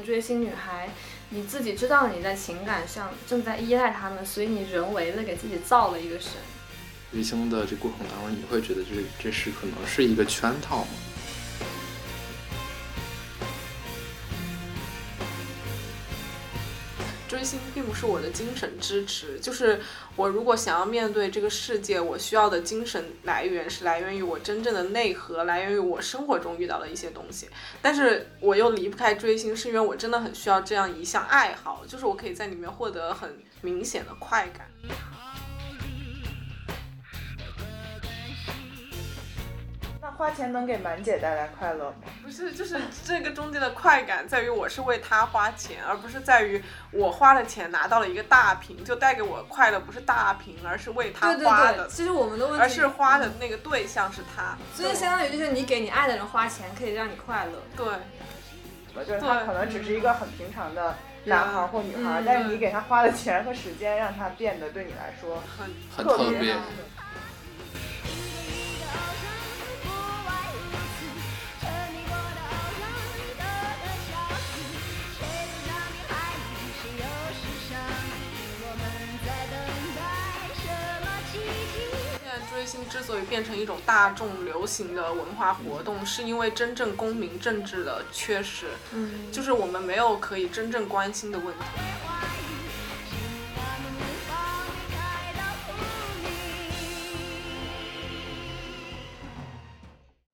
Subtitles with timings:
[0.00, 0.90] 追星女孩，
[1.30, 6.32] 你自己知道你在情感上正在依赖他们，所以你人为的给自己造了一个神。
[7.12, 10.90] 追星的这过程当中，你会觉得这这是可能是一个圈套吗？
[17.46, 19.80] 心并不是我的精神支持，就是
[20.16, 27.48] 我如果想要面对这个世界，我需要的精神来源是来源于我真正的内核，来源于我生活中遇到的一些东西。
[27.80, 34.66] 但是我又离不开追星，是因为我真的很需要这样一项爱好，就是我可以在里面获得很明显的快感。
[40.16, 41.96] 花钱能给满姐带来快乐吗？
[42.22, 51.86] 不是，就是这个中间的快感在于我是为他花钱，而不是在于我花了钱拿到了一个大屏，就带给我快乐不是大屏，而是为他花的。
[51.88, 57.62] 其实我们的问题，而是花的那个对象是他，所以相当于就是你给你爱的人花钱，可以让你快乐。
[57.76, 65.68] 对，就是他可能只是一个很平常的男孩或女孩，但是你给他花的钱和时间，让他变得对你来说很
[66.04, 66.54] 特别。
[82.76, 88.66] 星之所以变成一种大众流行的文化活动，是因为真正公民政治的缺失。
[88.92, 91.64] 嗯，就是我们没有可以真正关心的问题。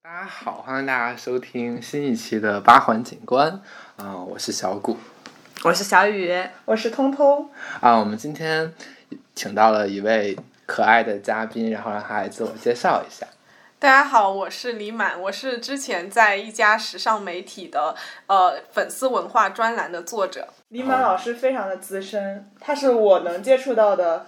[0.03, 3.63] 大家好，欢迎大家收听新一期的八环景观。
[3.99, 4.99] 嗯，我是小谷，
[5.63, 7.49] 我是小雨，我是通通。
[7.81, 8.75] 啊，我们今天
[9.33, 10.37] 请到了一位。
[10.67, 13.27] 可爱的嘉宾，然后让他来自我介绍一下。
[13.79, 17.97] 大家好，我是李满，我是之前在一家时尚媒体的
[18.29, 20.49] 呃粉丝文化专栏的作者。
[20.69, 24.27] 李满老师非常的资深，他是我能接触到的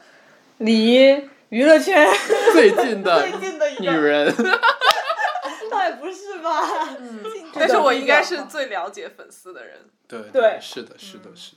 [0.58, 2.06] 离娱乐圈
[2.52, 4.34] 最近的 最近的女人。
[5.70, 6.60] 倒也不是吧，
[6.98, 7.22] 嗯，
[7.54, 9.76] 但是我应该是最了解粉丝的人。
[10.06, 11.52] 对对，是的，是的，是。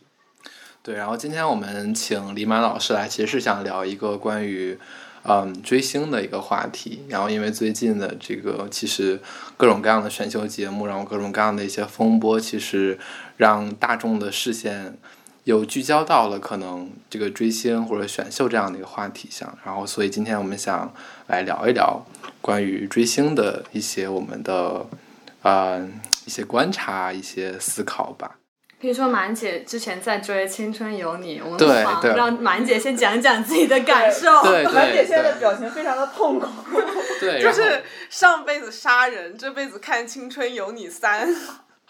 [0.88, 4.80] 对，然后今天我们请李满老师来，其实是想聊一个关于，
[5.24, 7.04] 嗯，追星的一个话题。
[7.10, 9.20] 然后因为最近的这个，其实
[9.58, 12.98] 各种各样的选秀节目，然后各种各样的一些风波，其实
[13.36, 14.98] 让大众的视线
[15.44, 19.58] 又聚焦到了可能这个追星或者选秀这样的一个话题上。
[19.66, 20.94] 然后，所以今天我们想
[21.28, 22.02] 来聊一聊
[22.40, 24.86] 关于追星的一些我们的，
[25.42, 25.86] 呃，
[26.26, 28.38] 一些观察、一些思考吧。
[28.80, 34.44] 比如说，满姐之前在追《青春有你》，我们让满姐先讲讲自己的感受。
[34.72, 36.48] 满姐现在的表情非常的痛苦。
[37.20, 41.28] 对，就是上辈子杀人，这辈子看《青春有你三》，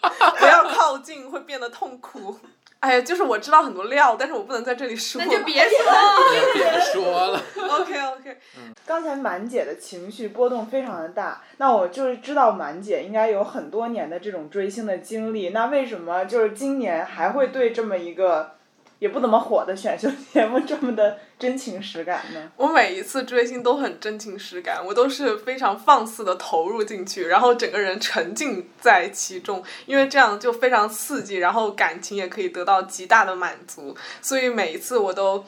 [0.00, 2.38] 不要靠近，会变得痛苦。
[2.80, 5.20] 哎呀，就是我知道很多料，但是我不能在这里说。
[5.20, 7.42] 那就 别说了， 别说了。
[7.56, 8.38] OK OK。
[8.86, 18.57] 刚才满姐的情绪波动非常的大，那我就是知道满姐应该有很多年的这种追星的经历，那为什么就是今年还会对这么一个？
[18.98, 22.50] 也不怎么火的选秀节目这么的真情实感呢？
[22.56, 35.44] 我每一次追星都很真情实感，我都是非常放肆的投入进去，然后整个人沉浸在其中，因为这样就非常刺激，然后感情也可以得到极大的满足，所以每一次我都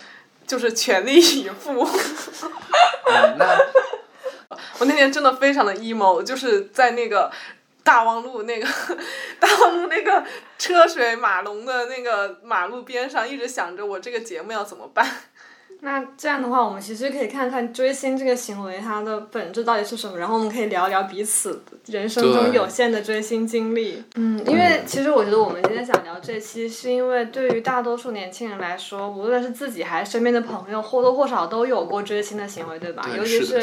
[0.46, 1.88] 就是全力以赴。
[3.36, 3.58] 那
[4.78, 7.30] 我那天真的非常的 emo，就是在那个。
[7.82, 8.66] 大望路那个，
[9.40, 10.24] 大望路那个
[10.58, 15.06] 车水马龙的那个马路边上，一直想着我这个节目要怎么办。
[15.82, 24.02] 那这样的话，我们其实可以看看追星这个行为它的本质到底是什么，然后我们可以聊聊彼此人生中有限的追星经历。
[24.16, 33.08] 嗯，因为其实我觉得我们今天想聊这期，是因为对于大多数年轻人来说，无论是自己还是身边的朋友，或多或少都有过追星的行为，对吧？
[33.16, 33.62] 尤其是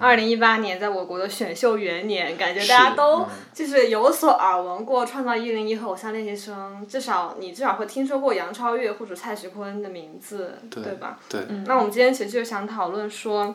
[0.00, 11.18] 二零一八年，在我国的选秀元年，感觉大家都就是有所耳闻过《创造一零一》和《偶像练习生》，至少你至少会听说过杨超越或者蔡徐坤的名字，对吧？
[11.28, 11.40] 对。
[11.66, 13.54] 那我们今天其实就想讨论说，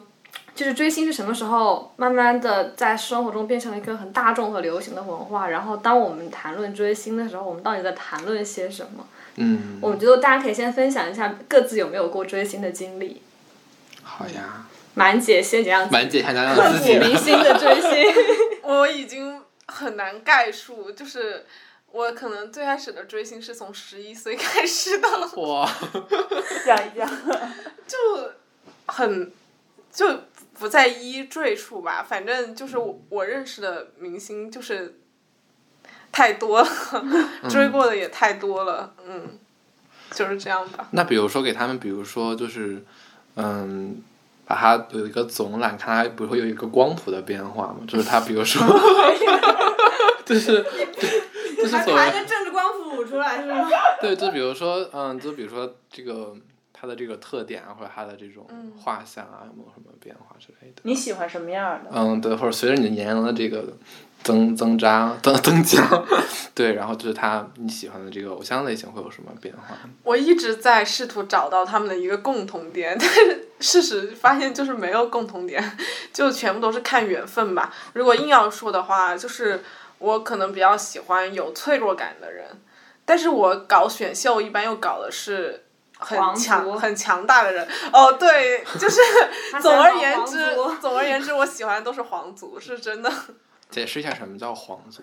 [0.55, 5.47] 就是追星是什么时候慢慢的在生活中变成了一个很大众和流行的文化？
[5.47, 9.05] 然后当我们谈论追星的时候，我们到底在谈论些什么？
[9.35, 13.21] 嗯，我觉得大家可以先分享一下各自有没有过追星的经历。
[14.03, 18.13] 好呀，满姐先讲，满姐先讲讲自己明星的追星。
[18.63, 21.45] 我已经很难概述，就是。
[21.93, 25.07] 我可能最开始的追星是从十一岁开始的。
[25.37, 25.69] 哇，
[26.65, 27.07] 讲一讲。
[27.85, 27.97] 就
[28.87, 29.31] 很
[29.91, 30.21] 就
[30.57, 32.77] 不再一一赘述吧，反正就是
[33.09, 34.99] 我认识的明星就是
[36.11, 36.67] 太多了，
[37.47, 39.37] 追过的也太多了，嗯，
[40.09, 40.87] 就是这样吧。
[40.91, 42.83] 那比如说给他们，比如说就是，
[43.35, 44.01] 嗯，
[44.47, 48.65] 把它有一个总览，看它，比如说有一个光谱的变化嘛，就是它，比如说，
[50.25, 50.65] 就是
[51.63, 53.69] 就是所谓还排个政治光谱出来是吗？
[54.01, 56.35] 对，就比如说，嗯，就比如说这个
[56.73, 58.45] 他的这个特点啊，或者他的这种
[58.79, 60.81] 画像啊，有没有什么变化之类的？
[60.83, 61.89] 你喜欢什么样的？
[61.93, 63.77] 嗯，对，或者随着你的年龄的这个
[64.23, 65.85] 增增长增增加，
[66.53, 69.77] 对，然后就是他你喜欢的这个偶像类型会有什么变化？
[70.03, 75.77] 我一直在试图找到他们的一个共同点， 但是事实发现就是没有共同点，
[76.11, 77.73] 就全部都是看缘分吧。
[77.93, 79.61] 如果硬要说的话，就是
[80.03, 82.45] 我可能比较喜欢有脆弱感的人，
[83.05, 85.63] 但是我搞选秀一般又搞的是
[85.97, 87.65] 很强很强大的人。
[87.93, 88.99] 哦，对，就是
[89.61, 93.09] 总而言之总而言之，我喜欢的都是皇族，是真的。
[93.69, 95.01] 解释一下什么叫皇族？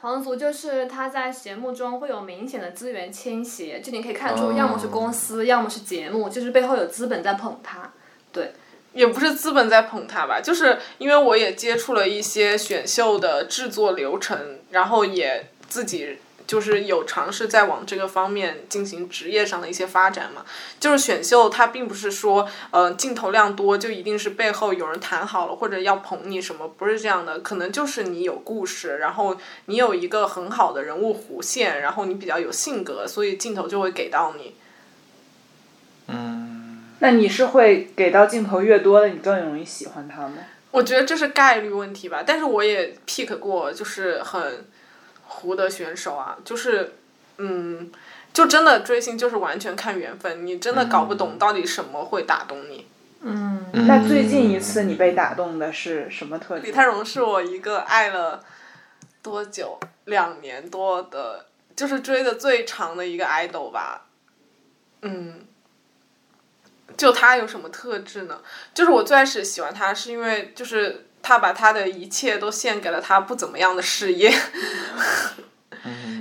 [0.00, 7.90] 皇族就是他在节目中会有明显的资源倾斜，就你可以看出，要么是公司，要么是节目，就是背后有资本在捧他。
[8.32, 8.52] 对，
[8.92, 20.44] 也不是资本在捧他吧，就是因为我也接触了一些选秀的制作流程，然后也自己就是有尝试在往这个方面进行职业上的一些发展嘛。
[20.78, 29.36] 就是选秀它并不是说呃镜头量多就一定是背后有人谈好了或者要捧你什么，不是这样的，可能就是你有故事，然后
[29.66, 34.54] 你有一个很好的人物弧线，然后你比较有性格，所以镜头就会给到你。
[36.08, 36.41] 嗯
[37.02, 40.34] 那你是会给到镜头越多的，你更容易喜欢他吗？
[40.70, 44.64] 我觉得这是概率问题吧，但是我也 pick 过，就是很
[45.26, 46.92] 糊的选手啊，就是
[47.38, 47.90] 嗯，
[48.32, 52.86] 就真的追星就是完全看缘分，你真的搞不懂到底什么会打动你。
[53.22, 56.68] 嗯，那最近一次你被打动的是什么特点？
[56.68, 58.42] 李泰容是我一个爱了
[59.20, 64.06] 多久，两年多的，就是追的最长的一个 idol 吧。
[65.02, 65.40] 嗯，
[66.96, 68.40] 就他有什么特质呢？
[68.74, 74.32] 就是我最开始喜欢他，是因为就是他把他的一切都献给了他不怎么样的事业。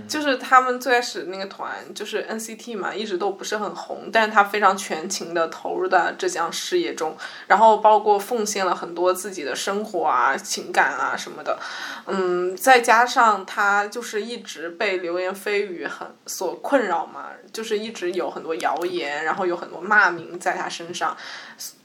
[0.08, 7.16] 就是他们最开始那个团就是 NCT 嘛，一直都不是很红，但是他非常全情的投入到这项事业中，
[7.48, 11.60] 然后包括奉献了很多自己的生活啊、情感啊什么的，
[12.08, 21.16] 嗯，再加上他就是一直被流言蜚语很所困扰嘛，就是一直有很多谣言，然后有很多骂名在他身上，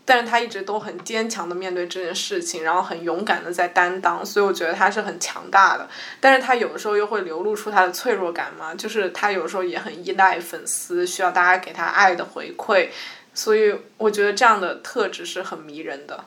[0.08, 5.88] 但是他一直都很坚强的面对这件事情，然后很勇敢的在担当，所以我觉得他是很强大的。
[6.20, 12.90] 但是他有的时候又会流露出他的脆弱感嘛，就是他有时候也很依赖粉丝，需要大家给他爱的回馈，
[13.34, 16.24] 所以我觉得这样的特质是很迷人的。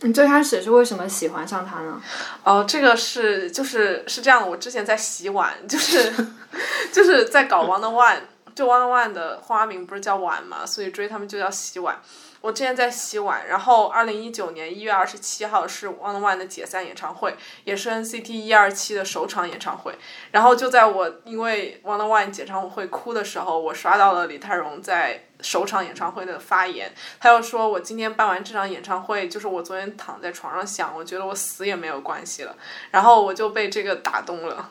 [0.00, 2.02] 你最开始是为什么喜欢上他呢？
[2.42, 6.12] 哦，这个是就是是这样的，我之前在洗碗，就是
[6.90, 8.16] 就是在搞 One on One，
[8.56, 11.96] 就 One on One 的花名不是叫碗嘛，所以追他们就叫洗碗。
[12.40, 19.94] 我之前在洗碗，然后二零一九年一月二十七号是 One on One 的解散演唱会，也是 NCT 一二七的首场演唱会。
[20.30, 32.56] 然后就在我因为 One on One 演唱会哭的时候，我刷到了李泰容在首场演唱会的发言，他又说我今天办完这场演唱会，就是我昨天躺在床上想，我觉得我死也没有关系了，
[32.90, 34.70] 然后我就被这个打动了。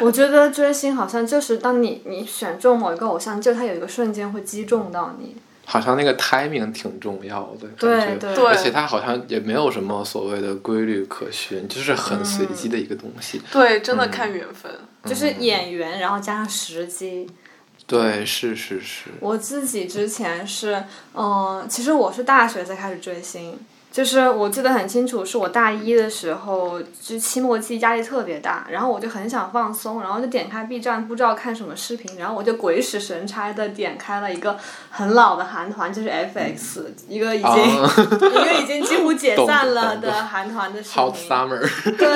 [0.00, 5.36] 我觉得追星好像就是当你你选中某一个偶像，就他有一个瞬间会击中到你。
[5.64, 13.40] 好像那个 timing 挺重要的，对感觉对对而且它好像也没有什么所谓的规律可循，就是很随机的一个东西。
[13.50, 14.70] 对，真的看缘分。
[15.04, 17.28] 就是演员，然后加上时机。
[17.86, 19.10] 对，是是是。
[19.20, 23.58] 我自己之前是，嗯、其实我是大学才开始追星，
[23.94, 34.58] 就是我记得很清楚，是我大一的时候，就期末季压力特别大，然后我就很想放松，然后就点开 B 站，不知道看什么视频，然后我就鬼使神差的点开了一个
[34.90, 41.28] 很老的韩团，就是 FX，一个已经、 啊一个已经几乎解散了的韩团的视，Hot 频。
[41.28, 41.60] Summer，
[41.96, 42.08] 对，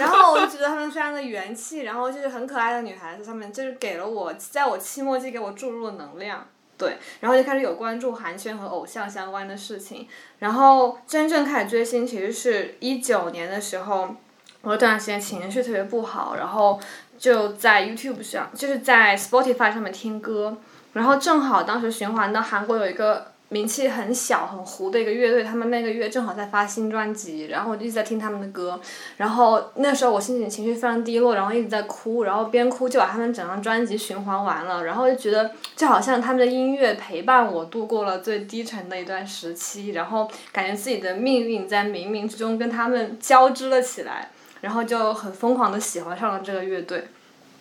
[0.00, 6.46] 然后我就觉得他们非常的元气，然后就是很可爱的女孩子，他们就是给了我，在我期末季给我注入了能量。
[6.82, 10.08] 对，然后就开始有关注韩圈和偶像相关的事情，
[10.40, 14.16] 然后真正开始追星其实是一九年的时候，
[14.62, 16.80] 我有段时间情绪特别不好，然后
[17.16, 20.56] 就在 YouTube 上，就是在 Spotify 上面听歌，
[20.94, 28.80] 然后正好当时循环的韩国有一个名气很小很糊的一个乐队，他们那个月正好在发新专辑，然后我就一直在听他们的歌，
[29.18, 44.30] 然后那时候我心情情绪非常低落，然后一直在哭，然后边哭就把他们整张专辑循环完了，然后就觉得就好像他们的音乐陪伴我度过了最低沉的一段时期，然后感觉自己的命运在冥冥之中跟他们交织了起来。
[44.62, 47.08] 然后就很疯狂的喜欢上了这个乐队。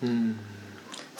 [0.02, 0.38] 嗯，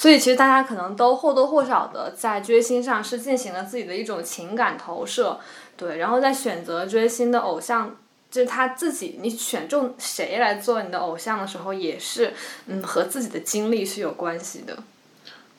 [0.02, 5.40] 所以其实大家可能都或多或少的在追星上是进行了自己的一种情感投射，
[5.78, 7.96] 对，然后在选择追星的偶像。
[8.32, 12.34] 就是他自己，你选中谁来做你的偶像的时候，也是，
[12.66, 14.78] 嗯，和自己的经历是有关系的。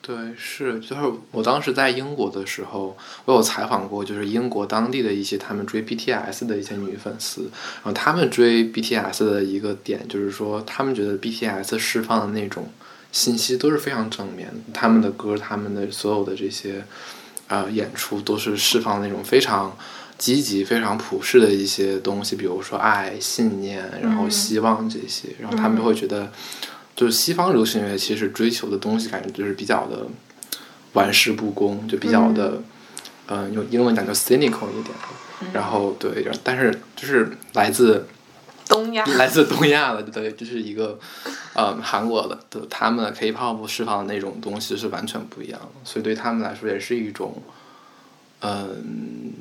[0.01, 12.67] 对，是，就是我当时在英国的时候，我有采访过，就是英国当地的一些他们追 BTS 的一些女粉丝，然后他们追 BTS 的一个点就是说，他们觉得 BTS 释放的那种
[13.13, 16.83] 信息都是非常正面，他们的歌，他们的所有的这些，
[17.47, 19.73] 呃，演出都是释放那种非常。
[20.15, 26.31] 积极、非常普世的一些东西，比如说爱、信念，然后希望这些，然后他们就会觉得，
[26.95, 30.07] 就是西方流行乐其实追求的东西，感觉就是比较的
[30.93, 32.61] 玩世不恭，就比较的，
[33.27, 34.95] 嗯，用英文讲叫 cynical 一点。
[35.51, 38.07] 然后对，但是就是来自
[38.67, 40.99] 东亚， 来自东亚的，对，就是一个，
[41.53, 47.41] 呃，韩国的，的他们的 K-pop 释放的那种东西是完全不一样的，所以对他们来说也是一种，
[48.41, 49.33] 嗯。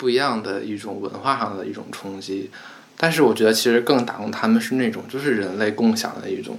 [0.00, 2.48] 不一样的一种文化上的一种冲击，
[2.96, 6.56] 但是我觉得其实更打动他们是那种就是人类共享的一种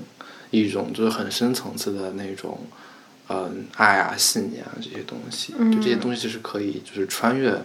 [0.52, 2.60] 一种就是很深层次的那种
[3.30, 7.58] 嗯爱啊信念啊这些东西，就这些东西是可以就是穿越。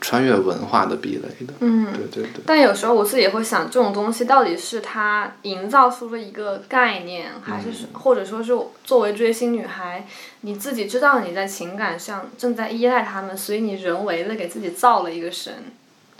[0.00, 2.42] 穿越文化的壁垒的，嗯，对对对。
[2.46, 8.52] 但有时候我自己也会想，这种东西到底是他营造出了一个概念，还是或者说是
[8.84, 10.06] 作为追星女孩，
[10.42, 15.52] 你自己知道你在情感上正在依赖他们，所以你人为的给自己造了一个神，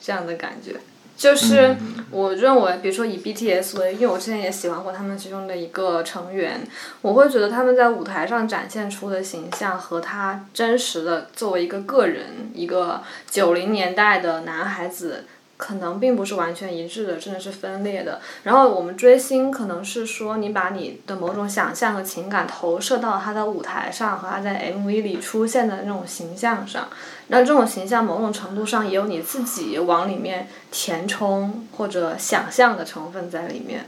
[0.01, 0.77] 这样的感觉。
[1.19, 1.77] 就是
[2.13, 6.61] 我认为，比如说以 BTS 为，因为我之前也喜欢过他们其中的一个成员，
[7.03, 15.27] 我会觉得他们在舞台上展现出的形象和他真实的作为一个个人，一个九零年代的男孩子。
[15.59, 18.21] 可能并不是完全一致的，真的是分裂的。
[18.45, 26.89] 然后我们追星，可能是说你把你的某种想象和情感投射到他的舞台上和他在 MV 里出现的那种形象上。
[27.27, 33.85] 那这种形象某种程度上也有你自己往里面填充或者想象的成分在里面。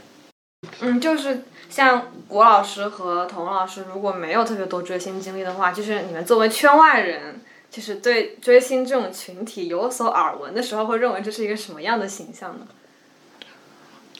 [0.81, 7.41] 嗯，就是像郭老师和童老师，如果没有特别多追星经历的话，就是你们作为圈外人。
[7.71, 12.67] 就是对追星这种群体有所耳闻的时候，会认为这是一个什么样的形象呢？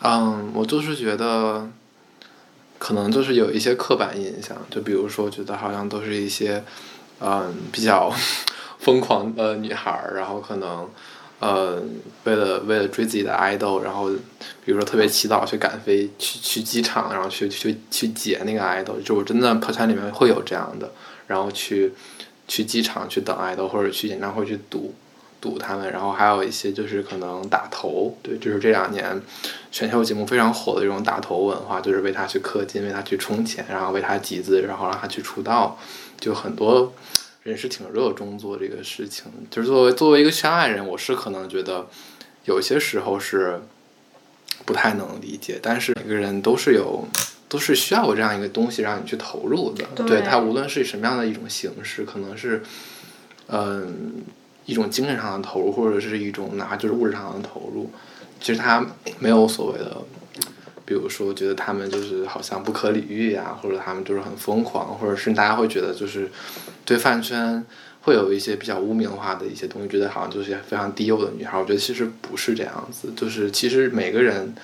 [0.01, 1.69] 嗯，我就是觉得，
[2.79, 6.63] 可能就是有一些刻板印象，就比如说，觉得好像都是一些，
[7.19, 8.09] 嗯，比较
[8.79, 10.89] 疯狂的女孩儿，然后可能，
[11.39, 11.83] 呃，
[12.23, 14.09] 为了为了追自己的爱豆，然后
[14.63, 20.89] 比如说特别祈祷去赶飞去去机场，然后去去去解那个爱豆，就我真的破产里面会有这样的，
[21.27, 21.91] 然后去。
[22.51, 24.93] 去机场去等爱豆，或者去演唱会去堵
[25.39, 29.21] 堵他们，然后还有一些就是可能打头，对，就是这两年
[29.71, 35.79] 选秀节目非常火的这种打头文化，就是为他去氪金，为他去充钱，然后为他集资，然后让他去出道，
[36.19, 36.91] 就很多
[37.43, 39.31] 人是挺热衷做这个事情。
[39.49, 41.87] 就是作为作为一个圈外人，我是可能觉得
[42.43, 43.61] 有些时候是
[44.65, 47.07] 不太能理解，但是每个人都是有。
[47.51, 52.63] 都是需要有这样一个东西让你去投入的，对它无论是什么样的一种形式，可能是，
[53.47, 54.23] 嗯，
[54.65, 57.91] 一种精神上的投入，或者是一种哪怕就是物质上的投入，
[58.39, 58.87] 其实它
[59.19, 59.97] 没有所谓的，
[60.85, 66.31] 比如说觉得他们就是好像不可理喻呀，或者他们就是很疯狂，或者是大家会觉得就是
[66.85, 67.61] 对饭圈
[68.03, 74.55] 会有一些比较污名化的一些东西，觉得好像就是非常低幼的女孩，我觉得其实不是这样子，就是其实每个人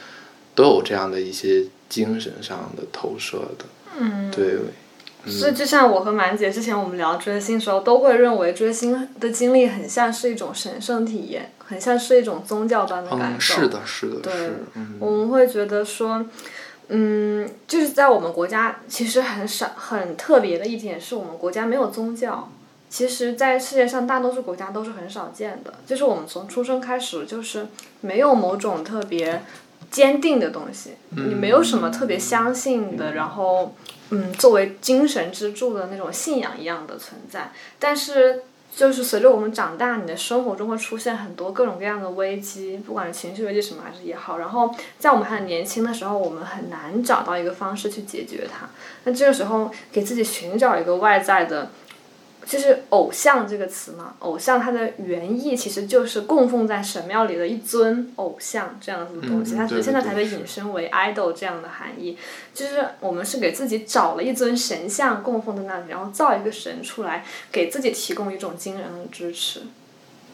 [0.56, 1.66] 都有这样的一些。
[1.90, 3.66] 精神上的投射的，
[3.98, 4.58] 嗯，对，
[5.26, 13.56] 所以就像我和满姐之前我们聊追星的时候，都会认为追星的经历很像是一种神圣体验，很像是一种宗教般的感受。
[13.56, 14.34] 是的，是的，对，
[14.76, 16.26] 嗯，我们会觉得说，
[16.90, 22.50] 嗯，就是在我们国家其实很少很特别的一点是我们国家没有宗教，
[22.90, 27.68] 其实，在世界上大多数国家都是很少见的，就是我们从出生开始就是
[28.02, 29.42] 没有某种特别。
[29.90, 33.74] 坚定的东西，你没有什么特别相信的，然后，
[34.10, 37.52] 嗯，作为精神支柱的那种信仰一样的存在。
[37.80, 38.44] 但是，
[38.76, 44.38] 就是随着我们长大，你的生活中会出现很多各种各样的危机，不管是情绪危机什么还是也好。
[44.38, 48.70] 然后，在我们还很年轻的时候，我们很难找到一个方式去解决它。
[49.06, 51.72] 那这个时候，给自己寻找一个外在的。
[52.48, 62.18] 就是偶像这个词嘛，偶像它的原意其实就是供奉在神庙里的一尊偶像这样子的东西，它只是现在才被引申为 idol 这样的含义。
[62.54, 69.64] 就是我们是给自己找了一尊神像供奉在那里，然后造一个神出来，给自己提供一种精神的支持。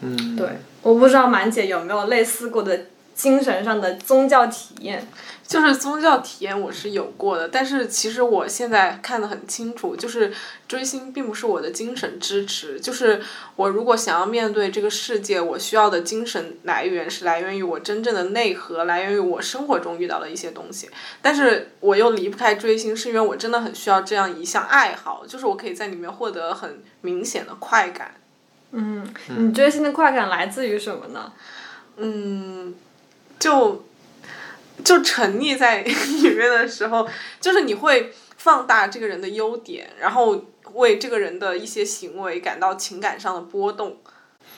[0.00, 0.48] 嗯，对，
[0.82, 5.06] 我不知道满姐有没有类似过的精神上的宗教体验。
[5.46, 10.32] 就是宗教体验我是有过的，但是其实我现在看得很清楚，就是
[10.66, 12.80] 追星并不是我的精神支持。
[12.80, 13.20] 就是
[13.56, 20.88] 我如果想要面对这个世界，我需要的精神来源是来源于我真正的内核，来源于我生活中遇到的一些东西。
[21.20, 28.14] 但是我又离不开追星，是因为我真的很需要这样一项爱好，就是我可以在里面获得很明显的快感。
[28.70, 29.06] 嗯，
[29.36, 31.30] 你追星的快感来自于什么呢？
[31.98, 32.74] 嗯，
[33.44, 33.84] 就。
[34.82, 37.08] 就沉溺在 里面的时候，
[37.40, 43.96] 就是你会放大这个人的优点，然后为这个人的一些行为感到情感上的波动。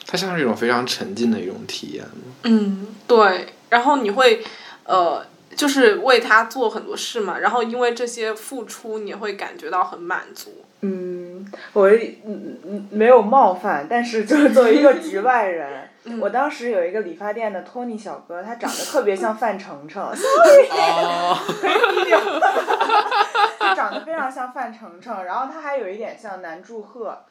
[0.07, 2.03] 它像是一种非常沉浸的一种体验。
[2.43, 3.53] 嗯，对。
[3.69, 4.43] 然后你会，
[4.83, 5.25] 呃，
[5.55, 10.65] 就是为他做很多事嘛，然后因为这些付出，你会感觉到很满足。
[10.81, 15.86] 嗯，我嗯嗯没有冒犯，但是就是作为一个局外人。
[16.19, 20.11] 我当时有一个理发店的托尼小哥，他长得特别像范丞丞，
[23.59, 27.25] 他长得非常像范丞丞，然后他还有一点像南柱赫。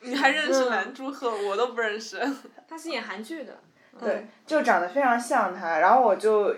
[0.00, 1.30] 你还认识南柱赫？
[1.30, 2.18] 我都不认识。
[2.68, 3.52] 他是演韩剧的。
[4.00, 6.54] 对，就长得非常像他，然后我就，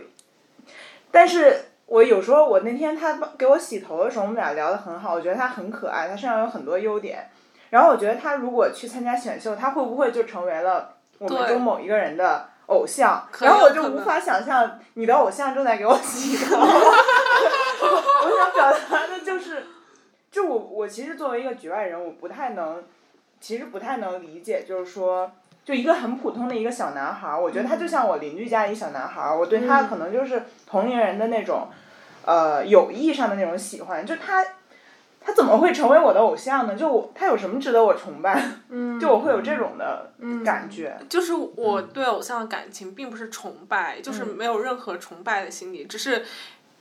[1.11, 7.29] 但是我有时候我那天他给我洗头的时候，我们俩聊得很好，我觉得他很可爱，他身上有很多优点，
[7.71, 10.94] 然后我觉得他如果去参加选秀，他会不会就成为了？
[11.19, 16.57] 我们中某一个人的偶像，然后我就无法想象你的偶像正在给我洗 头。
[16.61, 16.67] 我
[18.37, 19.67] 想表达的就是，
[20.31, 22.83] 就我我其实作为一个局外人，我不太能，
[23.41, 25.31] 其实不太能理解，就是说，
[25.65, 31.69] 就一个很普通的一个小男孩儿，我觉得他就像我邻居家一小男孩儿，我对他可能就是同龄人的那种，
[32.25, 34.45] 呃，友谊上的那种喜欢，就他。
[35.27, 36.77] 他怎么会成为我的偶像呢？
[36.77, 38.47] 就我，他有什么值得我崇拜？
[38.69, 40.11] 嗯就我会有这种的
[40.45, 40.99] 感觉。
[41.09, 46.23] 就是我对偶像的感情并不是崇拜，就是没有任何崇拜的心理，只是，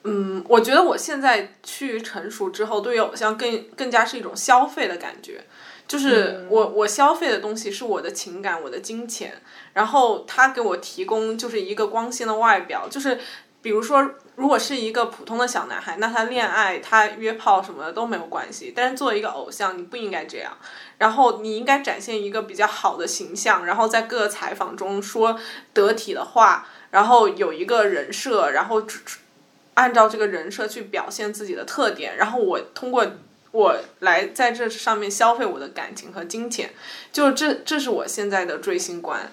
[0.04, 5.46] 嗯，我觉得我现在趋于成熟之后，对于偶像更更加是一种消费的感觉。
[5.88, 13.18] 就是我我消费的东西是我的情感，我的金钱，然后他给我提供就是一个光鲜的外表，就是
[13.62, 14.12] 比如说。
[14.36, 18.74] 如果是一个普通的小男孩，那他恋爱、他约炮什么的都没有关系。
[18.76, 20.58] 但是作为一个偶像，你不应该这样。
[20.98, 25.40] 然后你应该展现一个比较好的形象，然后在各个采访中说
[25.74, 28.84] 得体的话，然后有一个人设，然后
[29.76, 32.18] 按照这个人设去表现自己的特点。
[32.18, 33.06] 然后我通过
[33.52, 36.72] 我来在这上面消费我的感情和金钱，
[37.12, 39.32] 就这这是我现在的追星观。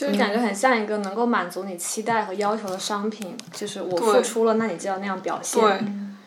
[0.00, 5.60] 就是感觉很像一个能够满足你期待和要求的商品，就是我付出了，那你就要那样表现。
[5.62, 5.84] 对，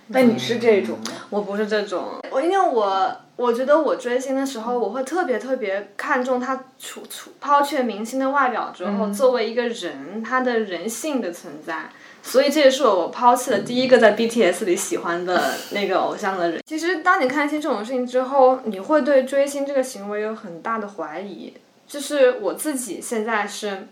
[0.10, 1.00] 那你是这种？
[1.32, 2.20] 我不是这种。
[2.30, 11.90] 我因为我我觉得我追星的时候，我会特别特别看重他除除抛却明星的外表之后，作为一个人，他的人性的存在。
[12.22, 16.62] 所以这也是我我抛弃了第一个在 BTS 里喜欢的那个偶像的人。
[16.68, 21.52] 其实当你看清这种事情之后，你会对追星这个行为有很大的怀疑。
[21.94, 23.86] 就是我自己现在是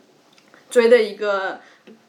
[0.72, 1.60] 追的一个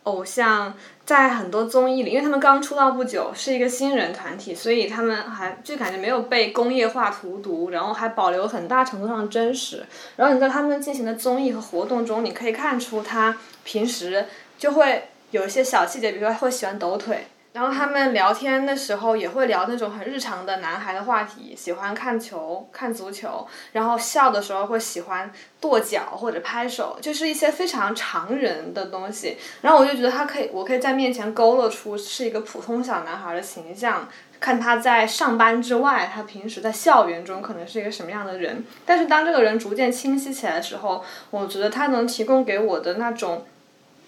[0.04, 0.72] 偶像，
[1.04, 9.84] 在很多综艺里，因为他们刚出道不久，是一个新人团体，所以他们还就感觉没有被工业化荼毒，然后还保留很大程度上的真实。
[10.16, 14.24] 然后你在他们进行的综艺和活动中，你可以看出他平时
[14.56, 17.26] 就会有一些小细节，比如说会喜欢抖腿。
[17.52, 29.36] 然后他们聊天的时候也会聊那种很日常的男孩的话题，喜欢看球、看足球，然后笑的时候会喜欢跺脚或者拍手，就是一些非常常人的东西。
[29.60, 34.08] 然后我就觉得他可以，我可以在面前勾勒出是一个普通小男孩的形象，
[34.40, 38.64] 看他在上班之外，他平时在校园中可能是一个什么样的人。
[38.86, 43.44] 但是当这个人逐渐清晰起来的时候，我觉得他能提供给我的那种。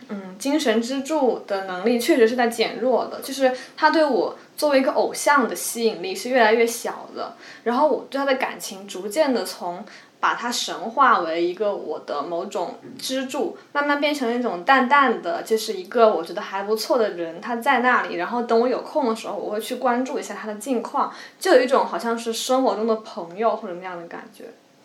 [0.09, 9.85] 嗯，精神支柱的能力确实是在减弱的，就是他对我作为一个偶像的吸引力是越来越小的，然后我对他的感情逐渐的从
[10.21, 24.45] 把他神化为一个我的某种支柱，慢慢变成一种淡淡的，就是一个我觉得还不错的人，他在那里，然后等我有空的时候，我会去关注一下他的近况，就有一种好像是生活中的朋友或者那样的感觉。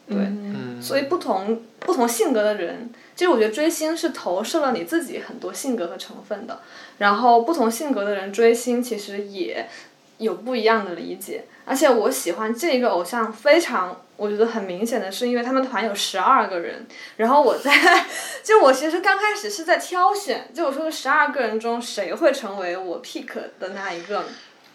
[0.10, 6.60] 对，所以不同不同性格的人，其实我觉得追星是投射了你自己很多性格和成分的。
[6.98, 9.70] 然后不同性格的人追星，其实也
[10.18, 11.46] 有不一样的理解。
[11.64, 16.88] 而且我喜欢这一个偶像，非常我觉得很明显的是，因为他们团有十二个人。
[17.18, 17.72] 然后我在，
[18.44, 23.28] 就我其实刚开始是在挑选，就我说的十二个人中，谁会成为我 pick
[23.60, 24.26] 的那一个。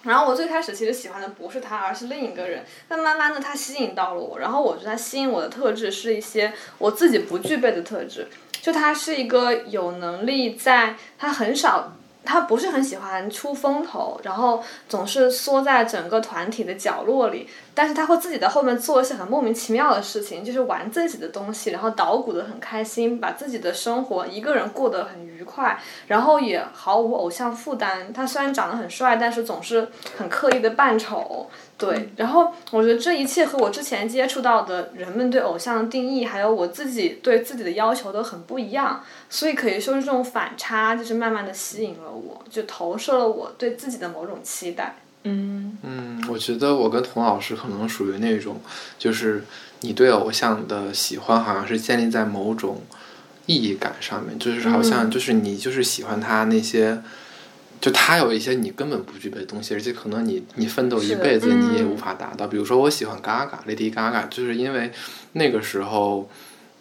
[0.05, 2.64] 然后我最开始其实喜欢的不是他，而是另一个人。
[2.88, 4.38] 但慢慢的，他吸引到了我。
[4.38, 8.29] 然后我觉得他吸引我的特质是一些我自己不具备的特质。
[8.62, 11.93] 就他是一个有能力在，他很少。
[12.27, 28.12] 他不是很喜欢出风头，然后总是缩在整个团体的角落里，但是他会自己在后面做一些很莫名其妙的事情，就是玩自己的东西，然后捣鼓的很开心，把自己的生活一个人过得很愉快，然后也毫无偶像负担。
[28.12, 31.50] 他虽然长得很帅，但是总是很刻意的扮丑。
[31.76, 44.94] 对，然后我觉得这一切和我之前接触到的人们对偶像的定义，还有我自己对自己的要求都很不一样，所以可以说是这种反差，就是慢慢的吸引了我，就投射了我对自己的某种期待。
[45.24, 48.60] 嗯嗯，我觉得我跟童老师可能属于那种，
[48.98, 49.44] 就是
[49.80, 52.82] 你对偶像的喜欢好像是建立在某种
[53.46, 57.02] 意义感上面，就是好像就是你就是喜欢他那些。
[57.80, 62.46] 就他有一些你根本不具备的东西，而且可能你你奋斗一辈子你也无法达到。
[62.46, 64.90] 比如说，我喜欢 Gaga，Lady Gaga，就是因为
[65.32, 66.30] 那个时候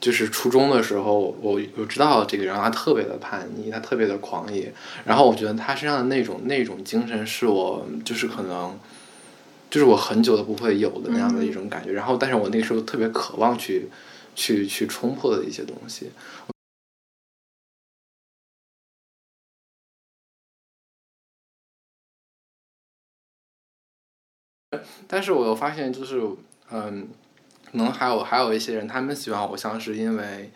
[0.03, 4.73] 就是初中的时候，我我知道这个人，他特别的叛逆，他特别的狂野。
[5.05, 8.77] 然后我觉得他身上的那种那种精神，是我就是可能
[9.69, 11.93] 就是我很久都不会有的那样的一种感觉。
[11.93, 13.87] 然后，但是我那时候特别渴望去
[14.35, 16.11] 去去冲破的一些东西。
[25.07, 26.19] 但是我又发现，就是
[26.71, 27.07] 嗯，
[27.73, 30.51] 可能还有还有一些人，他们喜欢偶像是因为，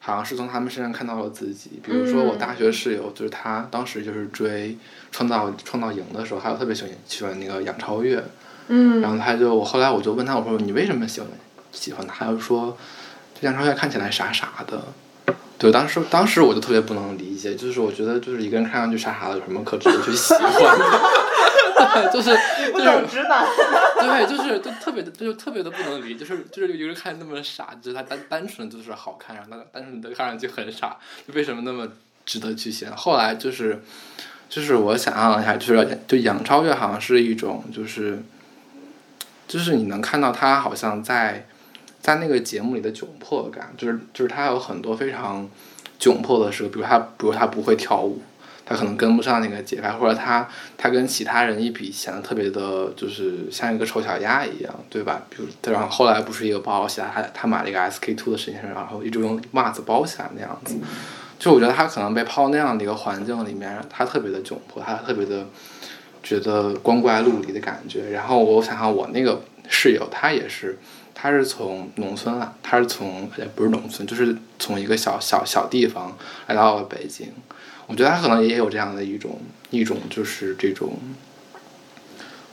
[0.00, 1.80] 好像是从他们身上看到了自己。
[1.82, 4.76] 比如说我大学室友，就是他当时就是追
[5.12, 8.22] 创造创造营的时候，还有特别喜欢喜欢那个杨超越。
[8.66, 9.00] 嗯。
[9.00, 11.30] 然后他就，我后来我就问他，我说你为什么喜欢
[11.70, 12.26] 喜欢他？
[12.26, 12.76] 他就说，
[13.40, 14.82] 这杨超越看起来傻傻的。
[15.60, 22.10] 对，当时当时我就特别不能理解，就是我觉得就是一个人看上去傻傻的，有什么可值得去喜欢的？
[22.12, 22.30] 就是
[22.72, 23.44] 就是直男，
[23.98, 30.96] 对，就是就特别的，就特别的不能理，就是就是一个人看那么傻，就是他单单纯就是好看，然后他单纯的看上去很傻，
[31.26, 31.86] 就为什么那么
[32.24, 32.96] 值得去喜欢？
[32.96, 33.82] 后来就是
[34.48, 38.22] 就是我想象了一下，就是就杨超越好像是一种就是
[39.48, 41.46] 就是你能看到他好像在
[42.00, 45.48] 在那个节目里的窘迫感，就是就是他有很多非常
[45.98, 48.22] 窘迫的时候，比如他比如他不会跳舞。
[48.72, 55.22] 他可能跟不上那个节拍，或者他他跟其他人一比，显得特别的，就是像一个丑小鸭一样，对吧？
[55.28, 60.76] 比如，然后后来不是一个包起来，他他买了一个 SK two 的身件，然后一直用袜子包起来那样子。
[61.36, 65.44] 就我觉得他可能被抛那样的一个环境里面，他特别的窘迫，他特别的
[66.22, 68.10] 觉得光怪陆离的感觉。
[68.10, 70.78] 然后我想想，我那个室友，他也是，
[71.22, 77.28] 他是从农村啊，他是从也不是农村，就是从一个小小小地方来到了北京。
[77.86, 80.98] 我觉得他可能也有这样的一种一种，就是这种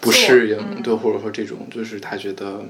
[0.01, 2.62] 不适应，对，或者说这种，就是他觉得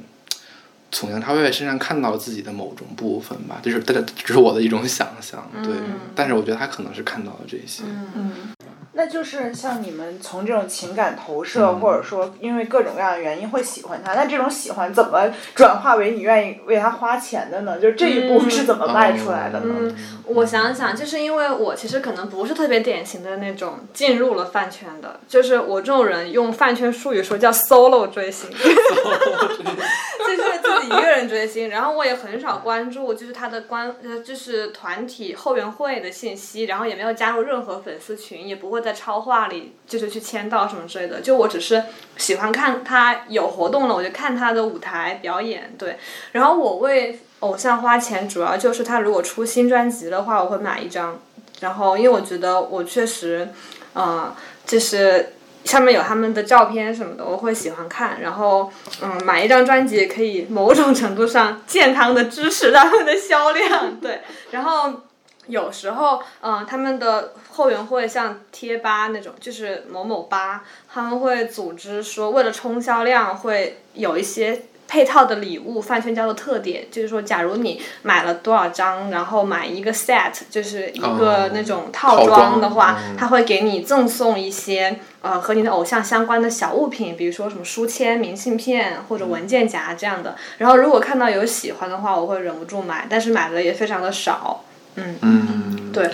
[0.91, 5.73] 从杨超越身上看到自己的某种部分吧，就是，但只是我的一种想象，对。
[6.13, 7.81] 但是我觉得他可能是看到了这些。
[8.13, 8.53] 嗯。
[8.97, 17.77] 那就是像你们从这种情感投射，或者说因为各种各样的原因会喜欢他，那这种喜欢怎么转化为你愿意为他花钱的呢？
[17.79, 19.95] 就是这一步是怎么迈出来的呢？
[20.25, 28.49] 我想想，就是因为我其实可能不是特别典型的那种进入了饭圈的，就是我这种人用饭圈术语说叫 solo 追星，
[30.35, 38.77] 就是自己一个人追星，然后我也很少关注就是他的关呃就是团体后援会的信息，然后也没有加入任何粉丝群，也不会。
[38.87, 41.83] 在超话里就是去签到什么之类的，就我只是
[42.15, 45.73] 喜欢看他有活动了，我就看他的舞台表演。
[45.77, 45.97] 对，
[46.31, 51.19] 然后我为偶像花钱，主要就是他如果出新专辑的话，我会买一张。
[51.59, 53.49] 然后因为我觉得我确实，
[53.93, 54.31] 嗯，
[54.65, 55.33] 就是
[55.67, 58.21] 上面有他们的照片什么的，我会喜欢看。
[58.21, 58.71] 然后
[59.03, 63.99] 嗯，买一张专辑可以某种程度上健康的支持他们的销量。
[63.99, 65.01] 对，然后。
[65.49, 90.35] 有时候，嗯，他们的后援会像贴吧那种，就是某某吧，他们会组织说，为了冲销量，会有一些配套的礼物，饭圈叫做特点，就是说，假如你买了多少张，然后买一个 set，就是一个那种套装的话，他会给你赠送一些呃和你的偶像相关的小物品，比如说什么书签、明信片或者文件夹这样的。
[90.57, 94.63] 然后如果看到有喜欢的话，我会忍不住买，但是买的也非常的少。
[94.95, 96.09] 嗯，对，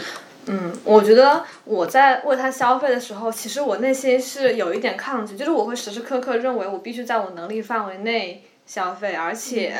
[0.47, 9.75] 嗯，我觉得我在为他消费的时候，其实我内心是有一点抗拒，就是我会时时刻刻认为我必须在我能力范围内消费，而且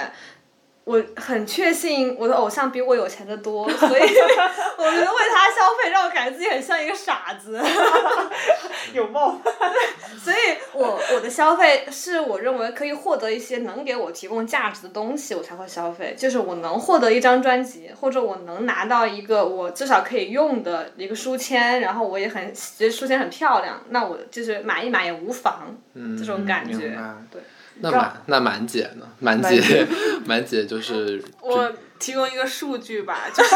[0.84, 4.02] 我很确信我的偶像比我有钱的多，所以
[4.78, 7.62] 我觉得为他消费让我感觉自己很像一个傻子。
[8.94, 9.54] 有冒犯。
[10.20, 10.36] 所以
[10.74, 16.14] 我我的消费是我认为可以获得一些能给我提供价值的东西，我才会消费。
[16.18, 25.76] 就是我能获得一张专辑，或者我能拿到一个我至少可以用的一个书签，然后我也很觉得书签很漂亮，那我就是买一买也无妨。
[25.94, 27.00] 嗯，这种感觉
[27.32, 27.42] 对。
[27.80, 29.08] 那满那满姐呢？
[29.20, 29.88] 满满姐姐
[30.26, 33.56] 满姐就是我提供一个数据吧，就是就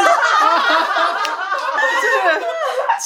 [2.09, 2.41] 是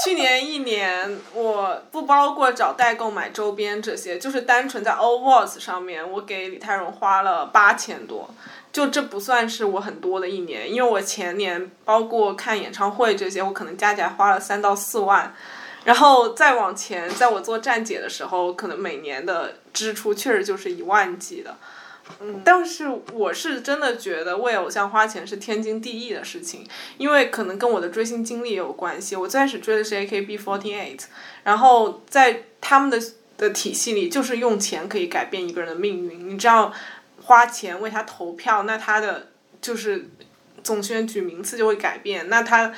[0.03, 8.29] 去年一年，我不包括找代购买周边这些，就是单纯在 o w a s 上面，我给李泰容花了八千多。
[8.71, 15.35] 就这不算是我很多的一年，因为我前年包括看演唱会这些，我可能加起来花了三到四万，
[15.83, 21.57] 然后再往前，在我做站姐的时候，可能每年的支出确实就是一万几的。
[22.19, 26.67] 嗯，但是我是真的觉得为偶像花钱是天经地义的事情，
[26.97, 29.15] 因为可能跟我的追星经历也有关系。
[29.15, 30.99] 我最开始追的是 AKB48，
[31.43, 32.99] 然后在他们的
[33.37, 36.29] 的体系里，就是用钱可以改变一个人的命运。
[36.29, 36.73] 你知道，
[37.23, 39.29] 花钱为他投票，那他的
[39.61, 40.09] 就是
[40.63, 42.73] 总选举名次就会改变，那他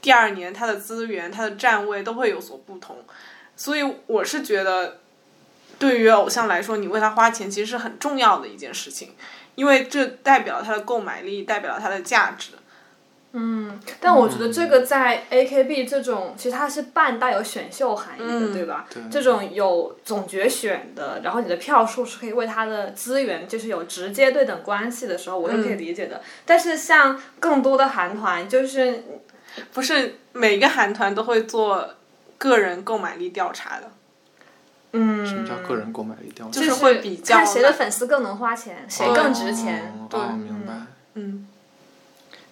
[0.00, 2.96] 第二年他的资源、他的站位都会有所不同。
[3.56, 4.98] 所以我是觉得。
[5.78, 9.14] 对于偶像来说，你为他花钱其实是很重要的一件事情，
[9.54, 12.54] 因为这代表了他的购买力，代表了他的价值。
[13.30, 18.88] 嗯，但我觉得这个在 AKB 这种，其实它是半带有选秀含义的，对吧？
[18.92, 26.20] 对这种有总决选的，然后你的票数是可以为他的资源就是有直接对等关系的时候，我是可以理解的。
[26.44, 29.04] 但是像更多的韩团，就是
[29.72, 31.94] 不是每个韩团都会做
[32.38, 33.90] 个人购买力调查的。
[34.92, 36.52] 嗯，什么叫个人购买力调查？
[36.52, 39.92] 就是会比较看谁的粉丝更能花钱，谁更值钱。
[40.10, 40.72] 哦哦，明白。
[41.14, 41.46] 嗯，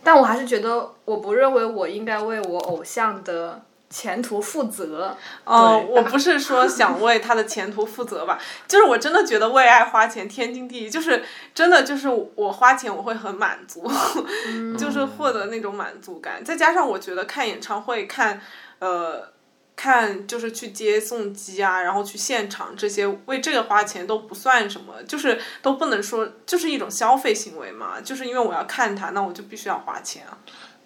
[0.02, 5.16] 但我还是觉得，我不认为我应该为我偶像的前途负责。
[5.44, 13.90] 哦，我不是说想为他的前途负责吧， 就是我真的觉得为爱花钱天经地义，就是真的就是我花钱我会很满足，
[14.78, 16.44] 就是获得那种满足感。
[16.44, 18.40] 再加上我觉得看演唱会看，
[18.78, 19.34] 呃。
[19.78, 28.00] 看，就是去接送机啊，然后去现场这些，为这个花钱都不算什么，就是都不能说，就是一种消费行为嘛。
[28.00, 30.38] 就是因为我要看他，那我就必须要花钱啊。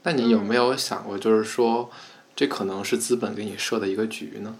[0.02, 1.88] 那你有没有想过，就是说，
[2.34, 4.56] 这可能是资本给你设的一个局呢？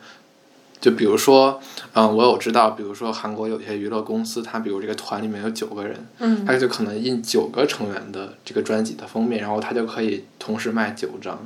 [0.80, 1.60] 就比如说，
[1.92, 11.38] 嗯，我有知道，比如说韩国有些娱乐公司，它比如这个团里面有九个人，嗯它就可能印九个成员的这个专辑的封面，然后它就可以同时卖九张，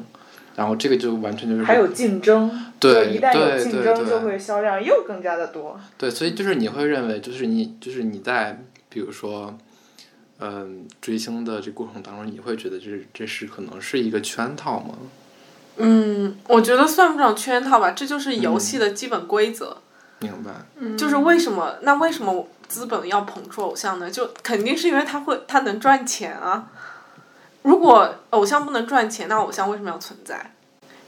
[0.54, 5.80] 然后这个就完全就是还有竞争，对就一旦有竞争，就会销量又更加的多。
[5.98, 9.58] 对，所以就是你会认为，就是你就是你在比如说，
[10.38, 14.96] 嗯，追星的这过程当中，你会觉得这这是可能是一个圈套吗？
[15.76, 19.76] 嗯，我觉得算不上圈套吧，这就是游戏的基本规则。
[20.20, 20.52] 明白？
[20.96, 21.76] 就是为什么？
[21.82, 24.10] 那为什么资本要捧出偶像呢？
[24.10, 26.68] 就肯定是因为他会，他能赚钱啊。
[27.62, 30.52] 如果偶像不能赚钱，那偶像为什么要存在？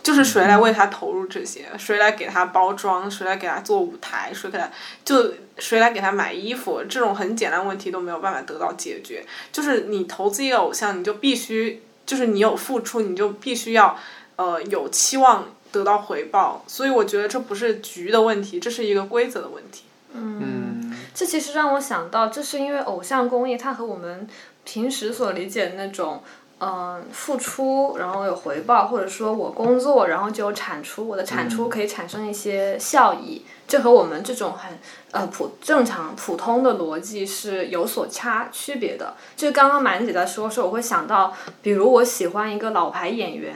[0.02, 1.66] 就是谁来为他投入这些？
[1.78, 3.10] 谁来给他包装？
[3.10, 4.32] 谁来给他做舞台？
[4.32, 4.70] 谁给他
[5.04, 6.82] 就谁来给他买衣服？
[6.88, 9.24] 这种很简单问题都没有办法得到解决。
[9.50, 13.98] 就是你投资一个偶像，你就必须就是你有付出，你就必须要
[14.36, 16.62] 呃有期望得到回报。
[16.66, 19.84] 所以我觉得这不是局的问题，这是一个规则的问题。
[20.12, 24.26] 嗯，这其实让我想到，这是因为偶像公益它和我们
[24.64, 26.22] 平时所理解的那种，
[26.60, 34.78] 嗯、付出然后有回报，或者说我工作然后就有产出，我的产出可以产生一些效益，这和我们这种很
[35.10, 39.14] 呃普正常普通的逻辑是有所差区别的。
[39.36, 43.54] 就刚刚满姐在说的时候，我会想到，比如我喜欢一个老牌演员，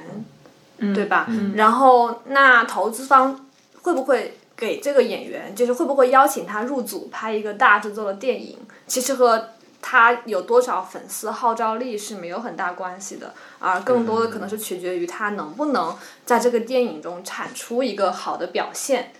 [0.95, 1.27] 对吧？
[1.55, 3.47] 然后那投资方
[3.83, 8.59] 会不会给这个演员，就是会不会邀请他入组拍一个大制作的电影？
[8.87, 9.51] 其实和
[9.83, 19.12] 他有多少粉丝号召力是没有很大关系的，而更多的可能是取决于他能不能在这个电影中产出一个好的表现。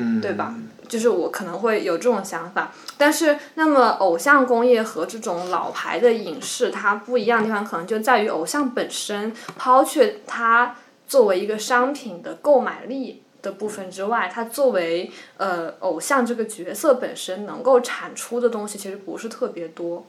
[0.00, 0.54] 嗯，对吧？
[0.88, 10.76] 就是我可能会有这种想法，但是那么偶像工业和这种老牌的影视它不一样的地方，可能就在于偶像本身抛却它
[11.08, 20.06] 作为一个商品的购买力的部分之外，它作为呃偶像这个角色本身能够产出的东西，其实不是特别多。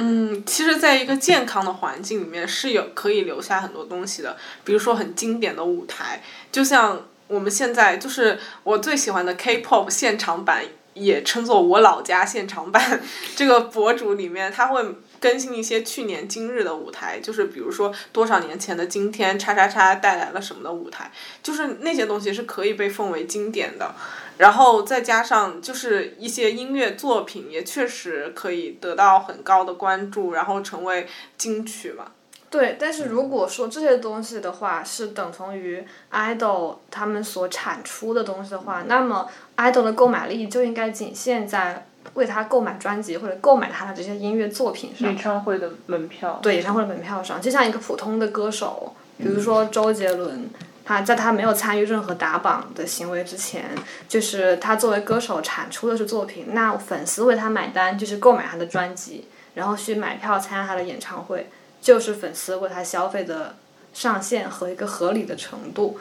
[0.00, 10.62] 嗯，其实，在一个健康的环境里面是有可以留下很多东西的，比如说很经典的舞台，就像我们现在就是我最喜欢的 K-pop 现场版，
[10.94, 13.02] 也称作我老家现场版。
[13.34, 14.84] 这个博主里面他会
[15.20, 21.10] 更新一些去年今日的舞台，就是比如说多少年前的今天，叉叉叉带来了什么的舞台，
[21.42, 23.94] 就是那些东西是可以被奉为经典的。
[24.38, 32.12] 然后再加上就是一些音乐作品，也确实可以得到很高的关注，然后成为金曲嘛。
[32.50, 45.08] 对，但是如果说这些东西的话是等同于 idol 他们所产出的东西的话，那么 idol 的购买力就应该仅限在为他购买专辑或者购买他的这些音乐作品上。
[45.08, 46.38] 演唱会的门票。
[46.42, 50.48] 对，演唱会的门票上，就像一个普通的歌手，比如说周杰伦，
[50.84, 53.64] 他在他没有参与任何打榜的行为之前，
[54.08, 61.48] 就是他作为歌手产出的是作品，那粉丝为他买单就是购买他的专辑，然后去买票参加他的演唱会。
[61.80, 63.54] 就是粉丝为他消费的
[63.94, 65.96] 上限和一个合理的程度，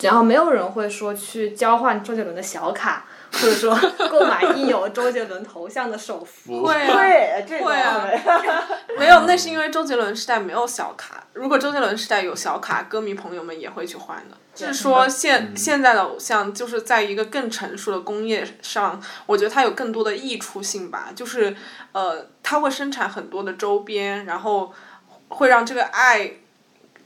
[0.00, 3.78] 然后没有人会说去交换周杰伦的小卡，或者说
[4.10, 6.64] 购买印有周杰伦头像的手幅。
[6.64, 8.08] 会啊，对，这会啊
[8.98, 11.24] 没有，那是因为周杰伦时代没有小卡。
[11.32, 14.36] 如果周杰伦时代有小卡，歌迷朋友们也会去换的。
[14.54, 21.08] 就是说现现在的偶像就是在一个更成熟的工业上，我觉得它有更多的溢出性吧。
[21.14, 21.56] 就是
[21.92, 24.72] 呃，它会生产很多的周边，然后。
[25.32, 26.28] 会让这个爱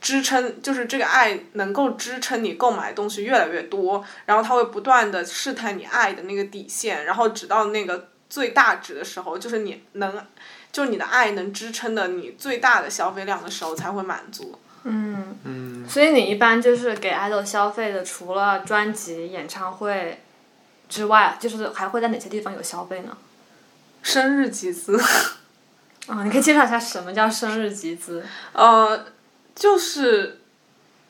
[0.05, 10.23] 支撑，就是这个爱能够支撑你购买东西越来越多，然后它会不断的试探你爱的那个底线，然后直到那个最大值的时候，就是你能，
[10.71, 14.59] 就是你的爱能支撑的你最大的消费量的时候才会满足。
[14.83, 20.21] 嗯嗯，所以你一般就是给爱豆消费的，除了专辑、演唱会
[20.87, 23.17] 之外，就是还会在哪些地方有消费呢？
[24.03, 25.01] 生日集资。
[26.05, 28.23] 啊，你可以介绍一下什么叫生日集资？
[28.53, 29.05] 呃，
[29.55, 30.41] 就是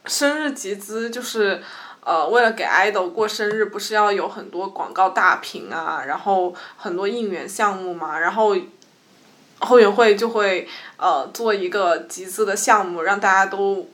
[0.06, 1.62] 生日集资，就是
[2.02, 8.56] 呃，为了给 idol 过生日，不是要有很多广告大屏啊，然后很多应援项目嘛，然后
[9.60, 13.90] 后援会就会呃做一个集资的项目，让大家都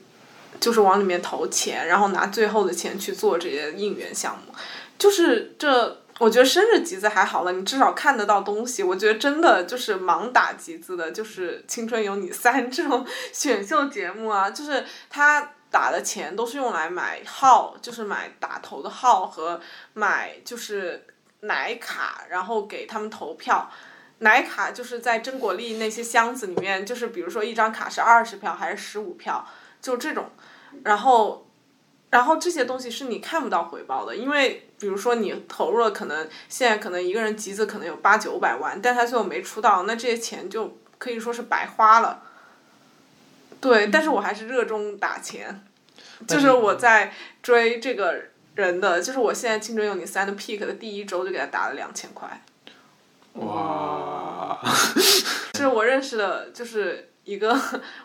[0.60, 4.54] 就是往里面投钱，然后拿最后的钱去做这些应援项目，
[4.98, 6.01] 就是这。
[6.22, 8.80] 我觉得生日集资还好了，你至少看得到东西。
[8.80, 19.60] 我觉得真的就是盲打集资的，就是《青春有你三 》这种选秀节目啊，就是他打的钱都是用来买号，就是买打头的号和
[19.94, 21.04] 买就是
[21.40, 23.68] 奶卡，然后给他们投票。
[24.18, 29.44] 奶卡就是在真果粒那些箱子里面，就是比如说一张卡是二十票还是十五票，
[29.80, 30.30] 就这种，
[30.84, 31.48] 然后。
[32.12, 42.20] 然后这些东西是你看不到回报的，因为比如说你投入了，可能现在可能一个人集资可能有八九百万，但他最后没出道，那这些钱就可以说是白花了。
[43.60, 45.64] 对，但是我还是热衷打钱，
[46.26, 47.14] 就是我在
[47.44, 48.20] 追这个
[48.56, 52.42] 人的，就是我现在《青春有你三》的 pick 的第一周就给他打了两千块。
[53.34, 54.58] 哇！
[55.54, 57.08] 是我认识的，就是。
[57.24, 57.56] 一个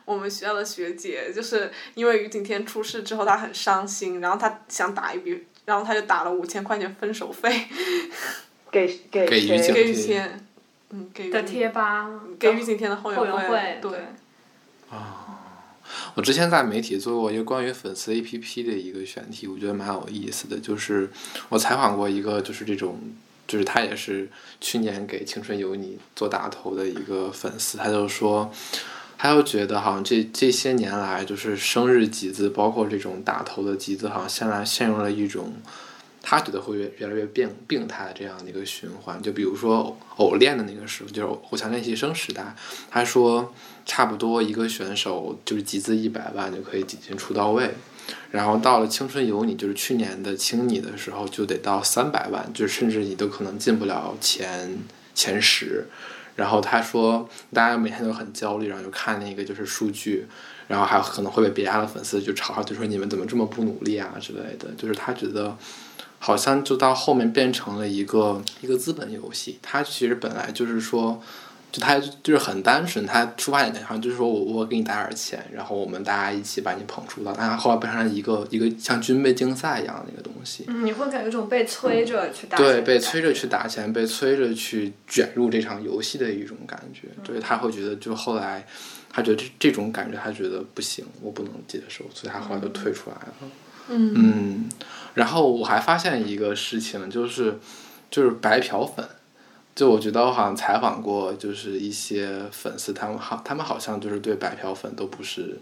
[0.05, 7.67] 我们学校的学姐，就是因为于景天出事之后，她很伤心，然后她想打一笔，然后他就打了五千块钱分手费，
[8.71, 10.47] 给给给于给于天，
[10.91, 13.99] 嗯，给的贴吧，给于景天的后援会，对。
[14.89, 15.43] 啊，
[16.15, 21.11] 我之前在媒体做过一个关于粉丝 A P P 的一个选题，我觉得蛮有意思的，就是
[21.49, 22.97] 我采访过一个，就是这种。
[23.45, 28.51] 就是他也是去年给《青春有你》做打头的一个粉丝，他就说。
[29.17, 35.51] 他又觉得好像这这些年来，就是生日集资，包括这种打头的集资，好像现在陷入了一种，
[36.21, 39.19] 他觉得会越越来越病病态的这样的一个循环。
[39.21, 42.55] 就比如说偶练的那个时候，就是偶像练习生时代，
[42.91, 43.53] 他说
[43.85, 47.71] 差不多一个选手就是集资一百万就可以挤进出道位，
[48.29, 54.77] 然后到了青春有你，就是去年的青你的时候，就得到三百万，就甚至你都可能进不了前
[55.15, 55.87] 前十。
[56.37, 60.25] 然后他说，大家每天都很焦虑，然后就看那个就是数据，
[60.69, 64.69] 然后还可能会被别家的粉丝就嘲笑，就说你们怎么这么不努力啊之类的。
[64.77, 65.57] 就是他觉得，
[66.19, 69.59] 好像就到后面变成了一个一个资本游戏。
[69.61, 71.21] 他其实本来就是说。
[71.77, 80.65] 就他就是很单纯，他出发点好像就是说我我给你打点钱，然后我们大家一起把你捧出道，但他后来变成了一个一个像军备竞赛一样的一个东西。
[80.67, 82.57] 嗯，你会感觉一种被催着去打。
[82.57, 87.09] 对，被催着去打钱，被催着去卷入这场游戏的一种感觉。
[87.23, 88.65] 对他会觉得，就后来
[89.11, 93.33] 他觉得这这种感觉，他觉得不行，我不能接受，所以他后来就退出来了。
[93.89, 94.69] 嗯嗯，
[95.13, 97.59] 然后我还发现一个事情，就是
[98.09, 99.07] 就是白嫖粉。
[99.77, 105.59] 就我觉得我好像采访过，就是一些粉丝，他们好，他们好像就是对白嫖粉都不是，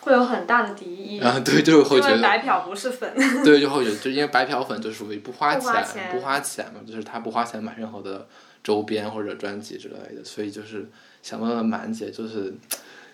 [0.00, 1.20] 会有很大的敌意。
[1.20, 3.08] 啊，对，就会觉得白嫖不是粉。
[3.44, 8.26] 对，就会觉得，就因为白嫖粉就属于不花钱，不花钱嘛，就是他不花钱买任何的
[8.64, 10.90] 周边或者专辑之类的，所以就是
[11.22, 12.52] 想问问满姐，就是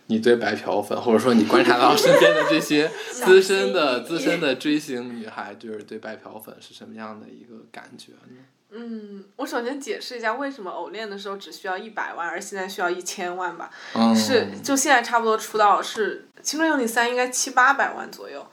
[0.07, 8.41] 你对白嫖粉，或者说你观察到身边的这些资深的资深的追星女孩，就是对白嫖粉是什么样的一个感觉呢？
[8.71, 13.71] 嗯，我首先解释一下为什么偶练的时候只需要一百万，而现在需要一千万吧。
[13.95, 18.47] 嗯，是，就现在差不多出道是《青春有你三》应该七八百万左右。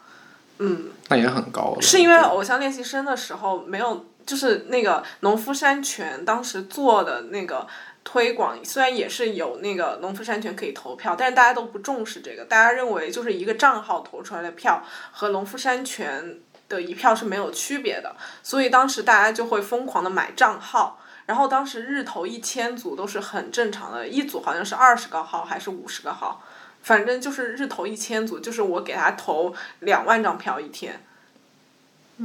[0.60, 1.82] 嗯，那也很高了。
[1.82, 7.68] 是因为《偶像练习生》的时候没有，就是那个农夫山泉当时做的那个
[8.04, 16.38] 推广，虽然也是有那个农夫山泉可以投票，但是大家都不重视这个，大家认为就是一个账号投出来的票和农夫山泉
[16.74, 21.00] 的一票是没有区别的，所以当时大家就会疯狂的买账号。
[21.26, 26.44] 然后当时日投一千组都是很正常的，一组好像是二十个号还是五十个号。
[26.82, 31.02] 反正就是日投一千组，就是我给他投两万张票一天。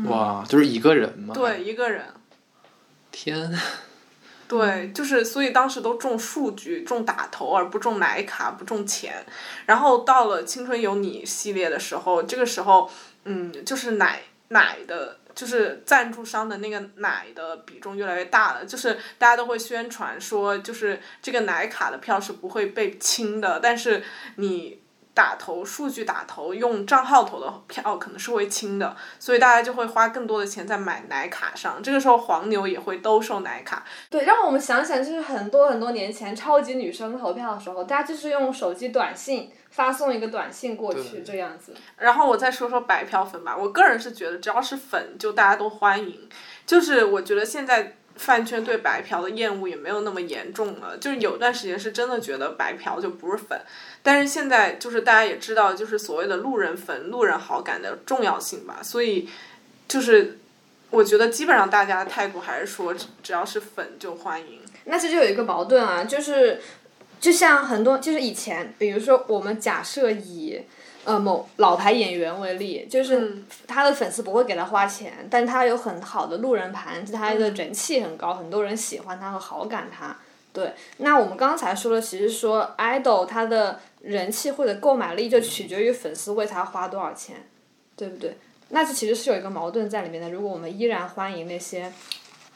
[0.07, 1.33] 哇，就是一个人吗？
[1.33, 2.07] 对，一个人。
[3.13, 3.57] 天。
[4.49, 9.25] 对，就是所以当时都中数据、中打头，而不中奶卡、不中钱。
[9.67, 12.91] 然后到了《青春有你》系列的时候，这个时候，
[13.25, 15.19] 嗯，就是奶奶的。
[15.35, 24.03] 就是赞助商的那个奶的比重越来越大了，就是大家都会宣传说，就是这个奶卡的票是不会被清的，但是
[24.35, 24.83] 你
[25.19, 31.83] 打头数据打头用账号投的票可能是会清的，所以大家就会花更多的钱在买奶卡上。
[31.83, 33.85] 这个时候黄牛也会兜售奶卡。
[34.09, 39.51] 对，让我们想想，就是很多很多年前超级女生投票的时候，大家就是用手机短信。
[39.71, 41.75] 发送一个短信过去，这样子。
[41.99, 46.27] 然后我再说说白嫖粉吧，我个人是觉得只要是粉，就大家都欢迎。
[46.66, 53.59] 就是我觉得现在饭圈对白嫖的厌恶也没有那么严重了，就是有段时间是真的觉得白嫖就不是粉，
[54.03, 59.29] 但是现在就是大家也知道，就是所谓的路人粉、路人好感的重要性吧，所以
[59.89, 60.39] 就是
[60.91, 64.61] 我觉得基本上大家的态度还是说，只要是粉就欢迎。
[64.85, 66.61] 那这就有一个矛盾啊，就是。
[67.21, 70.62] 就像很多，就是以前，比如说我们假设以，
[71.05, 80.17] 呃某老牌演员为例，就是他的粉丝不会给他花钱，但他有很好的路人盘，他的人气很高，很多人喜欢他和好感他。
[80.53, 87.49] 对，那我们刚才说的，其实说 idol 他的人气或者购买力就取决于粉丝为他花多少钱，
[87.97, 88.37] 对不对？
[88.71, 90.31] 那这其实是有一个矛盾在里面的。
[90.31, 91.93] 如果我们依然欢迎那些，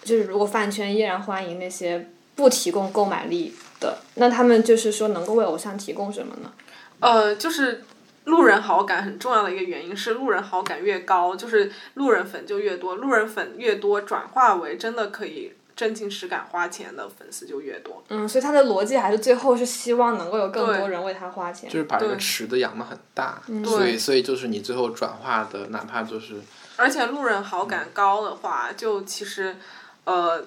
[0.03, 3.55] 就是如果饭圈依然欢迎那些不提供购买力。
[3.83, 6.53] 的，那他们就是说能够为偶像提供什么呢？
[7.01, 7.83] 呃，就是
[8.25, 18.03] 路人好感很重要的一个原因是路人好感越高，就是路人粉就越多，路人粉越多，转化为真的可以真情实感花钱的粉丝就越多。
[18.09, 26.41] 嗯，所以他的逻辑还是最后是希望能够有更多人为他花钱，就是把这个池子养的很大，所以所以就是你最后转化的哪怕就是，
[26.77, 29.57] 而且路人好感高的话，就其实，
[30.05, 30.45] 呃。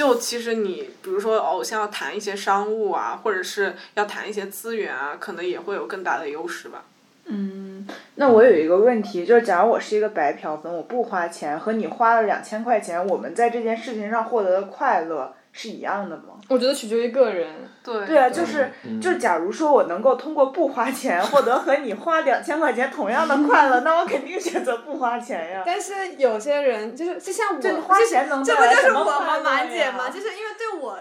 [0.00, 6.84] 就其实你，比如说偶像要谈一些商务啊，或者是要谈一些资源啊，可能也会有更大的优势吧。
[7.26, 15.34] 嗯，那我有一个问题，就是假如我是一个白嫖粉，我不花钱，和你花了两千块钱，我们在这件事情上获得的快乐。
[15.52, 16.34] 是一样的吗？
[16.48, 17.48] 我觉得取决于个人。
[17.82, 18.06] 对。
[18.06, 18.70] 对啊，就是，
[19.00, 25.62] 就假如说我能够通过不花钱获得和你花两千块钱同样的快乐，那我肯定选择不花钱呀。
[25.66, 30.08] 但是有些人就是，就像我，这花钱能这不就是我和满姐吗？
[30.08, 30.98] 就是因为对我。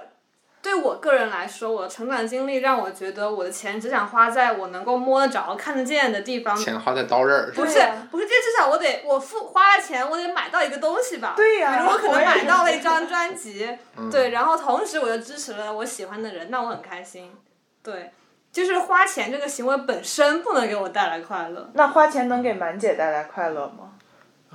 [0.62, 6.55] 对我个人来说，我的成长经历让我觉得我的钱只想花在我能够摸得着、看得见的地方。
[6.57, 7.80] 钱花在刀刃儿不是，
[8.12, 11.34] 不是，这至少我得我付花了钱，我得买到一个东西吧。
[11.36, 11.78] 对呀。
[11.78, 13.70] 比如我可能买到了一张 专辑，
[14.12, 17.32] 对，然后同时我又支持了我喜欢的人，那我很开心。
[17.82, 18.12] 对，
[18.51, 21.70] 就是花钱这个行为本身不能给我带来快乐。
[21.74, 23.93] 那花钱能给满姐带来快乐吗？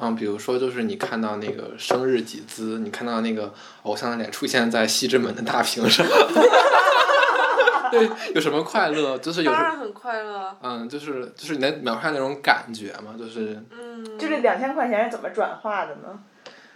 [0.00, 6.04] 嗯，比如说，就是你看到那个生日集资，你看到那个偶像的脸出现在西直门的大屏上，
[7.92, 9.16] 对，有什么快乐？
[9.18, 9.52] 就是有。
[9.52, 10.56] 当然很快乐。
[10.62, 13.14] 嗯，就是就是你能描述那种感觉嘛？
[13.18, 13.62] 就是。
[13.70, 14.18] 嗯。
[14.18, 16.18] 就是两千块钱是怎么转化的呢？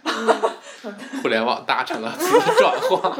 [1.21, 2.13] 互联网大成了
[2.57, 3.17] 转化。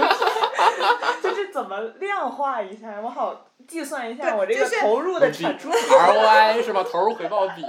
[1.21, 2.99] 就是怎么量化一下？
[3.03, 5.69] 我好计算一下我这个投入的产出。
[5.69, 6.83] ROI 是吧？
[6.89, 7.63] 投入回报比。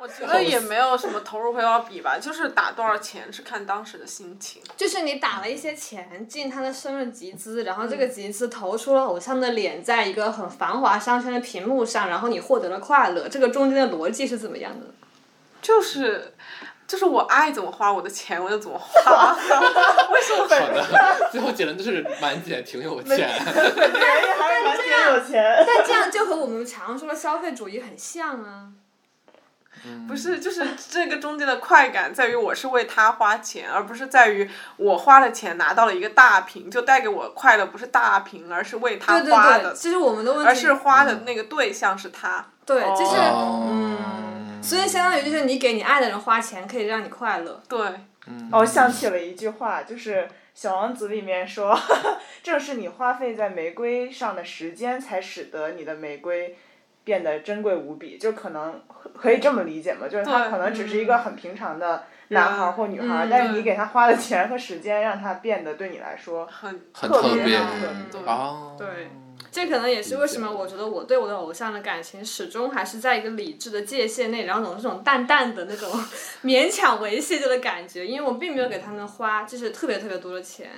[0.00, 4.62] 我觉得也没有什么投入回报比吧，就是打多少钱是看当时的心情。
[4.76, 13.28] 就是你打了一些钱进他的生日集资，然后这个集资投出了偶像的脸，在一个很繁华商圈的屏幕上，然后你获得了快乐。
[13.28, 14.86] 这个中间的逻辑是怎么样的？
[15.60, 16.32] 就是，
[16.86, 19.34] 就是我爱怎么花我的钱，我就怎么花。
[20.12, 20.46] 为什么？
[20.46, 23.18] 好的，最后结论就是满姐挺有钱。
[23.18, 25.64] 人也还是满姐有钱。
[25.66, 28.68] 但这样就和我们常说的消费主义很像啊。
[30.06, 42.46] 不是，就是这个中间的快感在于我是为他花钱，而不是在于我花了钱拿到了一个大屏，就带给我快乐，不是大屏，而是为他对花的，对对，其实我们的问题而是花的那个对象是他。
[42.66, 47.62] 对，就是哦嗯，所以相当于就是你给你爱的人花钱，可以让你快乐。
[47.66, 47.80] 对，
[48.52, 50.16] 哦，我想起了一句话，就是
[50.54, 51.74] 《小王子》里面说，
[52.44, 56.58] 正是你花费在玫瑰上的时间，才使得你的玫瑰
[57.08, 58.18] 变得珍贵无比。
[58.18, 58.80] 就可能
[59.16, 68.76] 可以这么理解嘛，就是他可能只是一个很平常的男孩儿或女孩但是你给他花的钱和时间，让他变得对你来说很很特别别嗯对哦。
[68.78, 68.86] 对
[69.50, 75.88] 这可能也是为什么我觉得我对我的偶像的感情始终还是在一个理智的界限内，然后总是这种淡淡的那种
[76.44, 80.68] 勉强维系着的感觉，因为我并没有给他们花就是特别特别多的钱。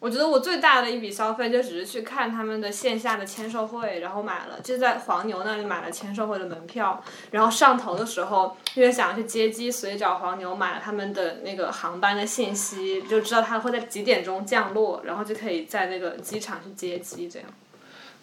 [0.00, 17.46] 我觉得我最大的一笔消费就只是去看他们的线下的签售会，然后买了就在黄牛那里买了签售会的门票，然后上头的时候因为想要去接机，所以找黄牛买了他们的那个航班的信息，就知道他会在几点钟降落，然后就可以在那个机场去接机这样。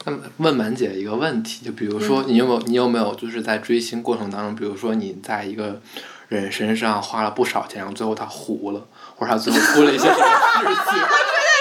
[0.05, 5.79] 那么问满姐一个问题，就比如说你有没有你有没有就是在追星过程当中，比如说你在一个
[6.27, 10.99] 人身上花了不少钱，然后最后他糊了，或者他最后出了一些什么事情，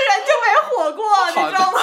[0.91, 1.79] 火过，你知道吗？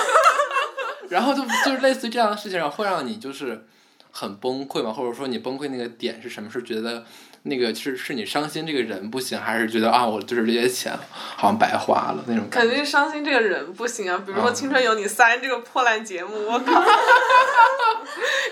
[1.10, 3.66] 然后就就是类似于这样的事情，然后会让你就是
[4.12, 6.50] 很崩溃嘛，或者说你崩溃那个点是什么？
[6.50, 7.06] 是觉得
[7.44, 12.68] 那个是是你伤心这个人不行，还是觉得啊我就是这些钱好像白花了那种感觉？
[12.68, 16.84] 肯定是伤心这个人不行啊，比如说嗯《青春有你三》这个破烂节目，我靠，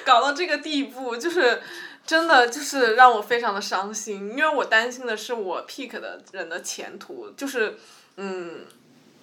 [0.06, 1.62] 搞到这个地步，就是
[2.06, 7.78] 真的就是让我非常的伤心，因为我担心的是我 pick 的人的前途，就是
[8.18, 8.66] 嗯，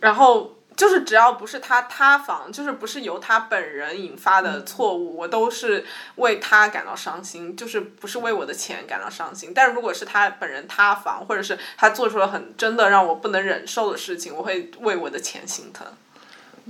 [0.00, 0.57] 然后。
[0.78, 9.50] 就是只要不是他塌房，就是不是由他本人引发的错误，我都是为他感到伤心，就是不是为我的钱感到伤心。
[9.52, 15.84] 但如果是他本人塌房，或者是他做出了很真的让我不能忍受的事情，我会为我的钱心疼。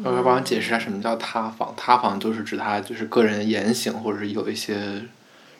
[0.02, 1.74] 我要帮我解释一下什么叫塌房？
[1.76, 5.02] 塌房就是指他就是个人言行或者是有一些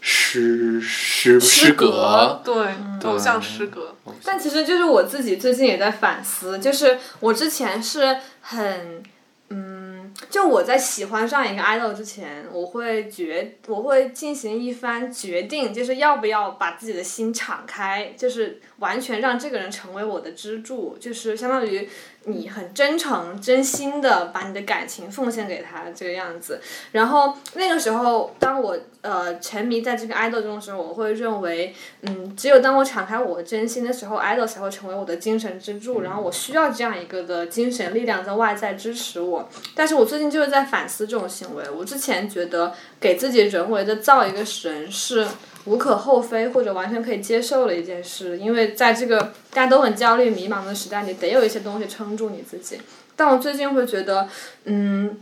[0.01, 2.41] 失失失格。
[2.45, 2.55] 对，
[3.01, 3.95] 对偶像失格。
[4.25, 9.03] 但其实就是我自己最近也在反思，就是我之前是很，
[9.51, 21.89] 嗯，就我在喜欢上一个 idol 之前，我会决我会进行一番决定，就是要不要把自己的心敞开，就是完全让这个人成为我的支柱，就是相当于
[22.25, 26.61] 你很真诚、真心的把你的感情奉献给他这个样子。
[26.93, 36.03] 然后那个时候，当我呃沉迷在这个 idol 中的时候，我会认为，嗯，只有当我敞开我真心的时候，idol 才会成为我的精神支柱。
[36.03, 39.49] 然后我需要这样一个的精神力量在外在支持我。
[39.75, 41.65] 但是我最近就是在反思这种行为。
[41.71, 45.27] 我之前觉得给自己人为的造一个神是
[45.69, 52.81] 无可厚非或者完全可以接受的一件事，因为在这个大家都很焦虑、迷茫的时代，你得有一些东西撑住你自己。
[53.15, 54.29] 但我最近会觉得，
[54.65, 55.19] 嗯，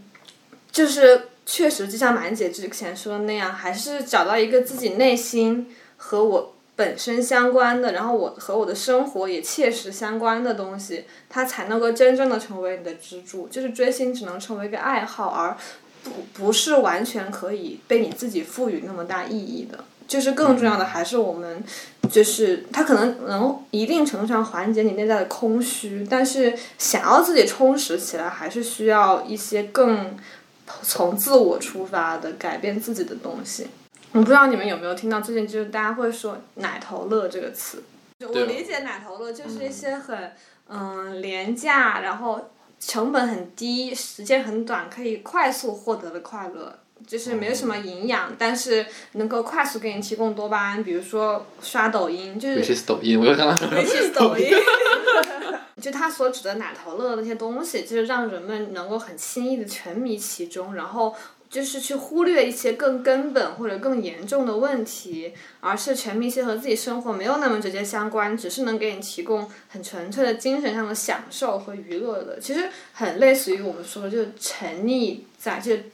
[0.70, 13.49] 就是确实就像满姐之前说的那样，还是找到一个自己内心和我本身相关的，然后我和我的生活也切实相关的东西，它才能够真正的成为你的支柱。
[13.49, 15.57] 就是追星只能成为一个爱好，而
[16.05, 19.82] 不不是完全可以被你自己赋予那么大意义的。
[20.07, 21.62] 就是更重要的还是我们，
[22.11, 30.16] 就是它可能能一定程度上缓解你内在的空虚，但是想要自己充实起来，还是需要一些更
[30.82, 33.66] 从自我出发的改变自己的东西。
[34.12, 37.82] 我不知道你们有没有听到最近就是大家会说“奶头乐”这个词，
[38.20, 40.32] 我理解奶头乐就是一些很
[40.68, 42.50] 嗯廉价，然后
[42.80, 46.78] 成本很低，时间很短，可以快速获得的快乐。
[47.07, 54.51] 就是没有什么营养，但是能够快速给你提供多巴胺，比如说刷抖音，就是尤其是抖音，我又刚刚说尤其是抖音，
[55.80, 61.14] 就他所指的奶头乐的那些东西，就是让人们能够很轻易的沉迷其中，然后
[61.49, 72.40] 就是去忽略一些更根本或者更严重的问题，而是沉迷一些和自己生活没有那么直接相关，只是能给你提供很纯粹的精神上的享受和娱乐的。
[72.40, 75.84] 其实很类似于我们说的，就是沉溺在这。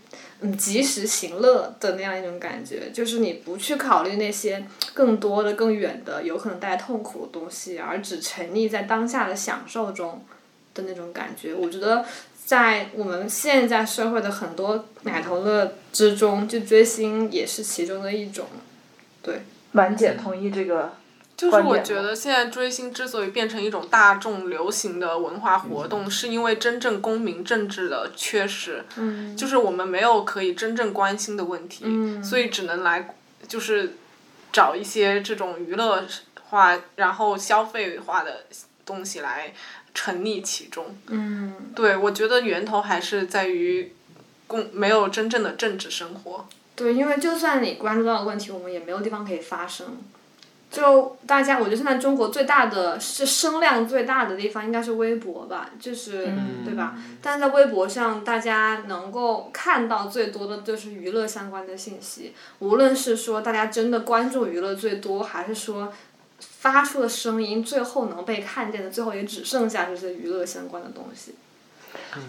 [0.45, 10.25] 嗯，及时行乐的那样一种感觉，就是你不去考虑那些更多的、更远的、有可能带来痛苦的东西，而只沉溺在当下的享受中
[10.75, 11.55] 的那种感觉。
[11.55, 12.05] 我觉得，
[12.45, 18.47] 在我们现在社会的很多奶头乐之中，就追星也是其中的一种。
[19.23, 20.93] 对，满姐同意这个
[21.37, 28.85] 就是我觉得现在追星之所以变成一种大众流行的文化活动，是因为真正公民政治的缺失。
[29.37, 31.85] 就是我们没有可以真正关心的问题，
[32.23, 33.17] 所以只能来
[33.49, 33.97] 就是
[34.53, 36.07] 找一些这种娱乐
[36.45, 38.45] 化，然后消费化的
[38.85, 39.53] 东西来
[39.95, 40.97] 沉溺其中。
[41.09, 43.93] 嗯，对，我觉得源头还是在于
[44.47, 46.47] 共没有真正的政治生活。
[46.77, 49.99] 对，因为就算你关注到的问题，我们也没有地方可以发声。
[50.73, 56.97] 就大家，我觉得现在中国最大的是声量最大的地方应该是微博吧，就是、嗯对吧？
[57.21, 65.93] 但是在微博上，大家能够看到最多的就是娱乐相关的信息，无论是说大家真的关注娱乐最多，还是说
[66.41, 71.35] 发出的声音最后能被看见的，最后也只剩下这些娱乐相关的东西。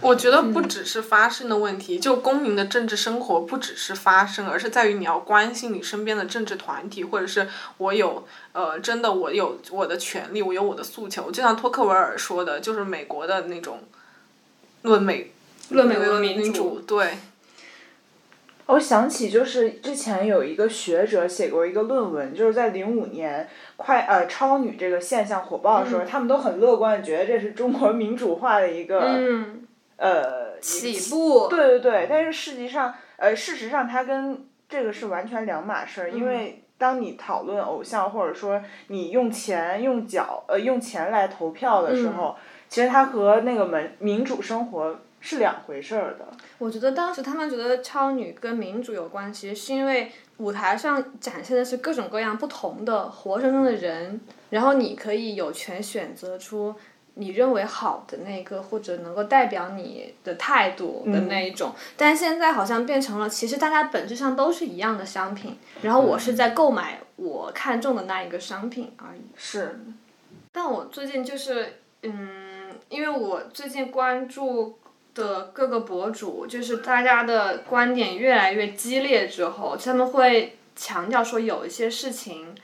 [0.01, 7.47] 我觉得不只是发生的问题，就公民的政治生活不只是发生，而是在于你要关心你身边的政治团体，或者是
[7.77, 11.31] 我有呃，真的我有我的权利，我有我的诉求。
[11.31, 13.79] 就像托克维尔说的，就是美国的那种
[14.83, 15.31] 论美
[15.69, 17.17] 论美国论民主，对，
[18.67, 31.47] 我想起就是之前有一个学者写过一个论文，就是在零五年快呃超女这个现象火爆的时候，他们都很乐观，觉得这是中国民主化的一个、嗯，呃起步。
[31.49, 42.35] 对对对，但是实际上，呃，事实上它跟这个是完全两码事儿，因为当你讨论偶像，或者说你用钱、用脚、呃用钱来投票的时候，
[42.69, 46.27] 其实它和那个民民主生活是两回事儿的。
[46.57, 54.19] 我觉得当时他们觉得超女跟民主有关，其实是因为舞台上展现的是各种各样不同的活生生的人，
[54.49, 56.75] 然后你可以有权选择出
[57.13, 61.71] 你认为好的那个，或者能够代表你的态度的那一种。
[61.95, 69.21] 但现在好像变成了，其实大家本质上都是一样的商品，然后我是在购买我看中的那一个商品而已。
[69.37, 69.79] 是，
[70.51, 74.77] 但我最近就是，嗯，因为我最近关注
[75.15, 82.55] 的各个博主，就是大家的观点越来越激烈之后，他们会强调说有一些事情，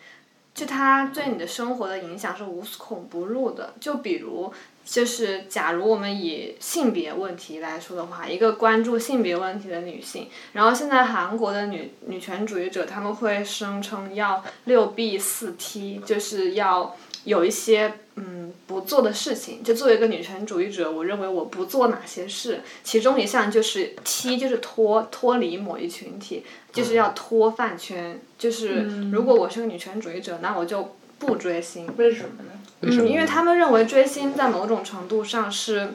[0.54, 3.74] 就它对你的生活的影响是无孔不入的。
[3.80, 4.52] 就比如，
[4.84, 16.95] 就是假如我们以性别问题来说的话，一个关注性别问题的女性，然后现在韩国的女女权主义者他们会声称要六 B 四 T，就是要
[17.26, 19.63] 有一些嗯不做的事情。
[19.63, 28.20] 就作为一个女权主义者，我认为我不做哪些事，其中一项就是踢就是脱脱离某一群体，就是要脱饭圈。
[28.38, 31.88] 就是如果我是个女权主义者，那我就不追星。
[31.97, 32.51] 为什么呢？
[32.82, 33.09] 嗯，为什么呢？
[33.09, 35.89] 因为他们认为追星在某种程度上是，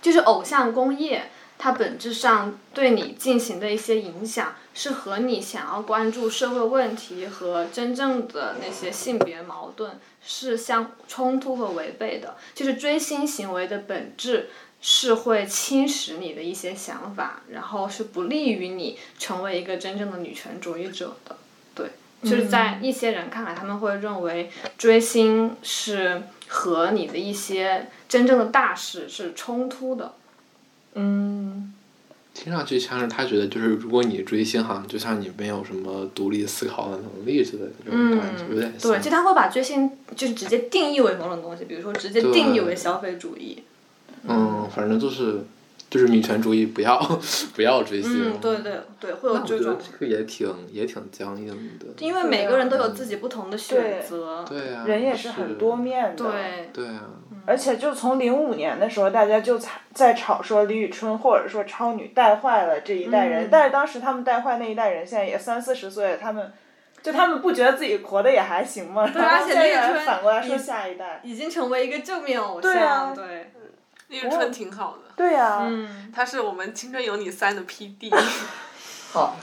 [0.00, 1.30] 就是偶像工业，
[1.62, 12.34] 它本质上对你进行的一些影响，是和你想要关注社会问题和真正的那些性别矛盾是相冲突和违背的。
[12.52, 14.50] 就是追星行为的本质
[14.80, 21.36] 是会侵蚀你的一些想法，然后是不利于你成为一个真正的女权主义者的。
[21.76, 21.92] 对，
[22.28, 30.16] 就是在一些人看来，他们会认为追星是和你的一些真正的大事是冲突的。
[30.94, 31.72] 嗯，
[32.34, 38.90] 听上去像是他觉得，就是如果你追星，好像就像你没有什么独立思考的能力之类的这种感觉，有点像。
[38.90, 43.62] 对，就他会把追星就是直接定义为某种东西，比如说直接定义为消费主义。
[44.28, 45.44] 嗯，反正就是
[45.90, 46.98] 就是女权主义，不要
[47.54, 48.32] 不要追星。
[48.32, 51.48] 嗯，对对对，会有这种，这个也挺也挺僵硬
[51.80, 51.86] 的。
[51.98, 54.44] 因为每个人都有自己不同的选择。
[54.48, 56.24] 对呀、人也是很多面的。
[56.24, 57.10] 对，对啊，
[57.46, 66.52] 而且就从零五年的时候，大家就在在吵说李宇春或者说超女带坏了这一代人，嗯但是当时他们带坏那一代人现在也三四十岁了，他们
[67.02, 69.08] 就他们不觉得自己活的也还行吗？
[69.12, 73.14] 对而 且李宇春反过来说下一代，已经成为一个正面偶对啊像。
[73.14, 73.52] 对，
[74.08, 78.14] 李宇春挺好的，对呀、嗯，他是我们《青春有你三》的 PD。
[79.12, 79.36] 好，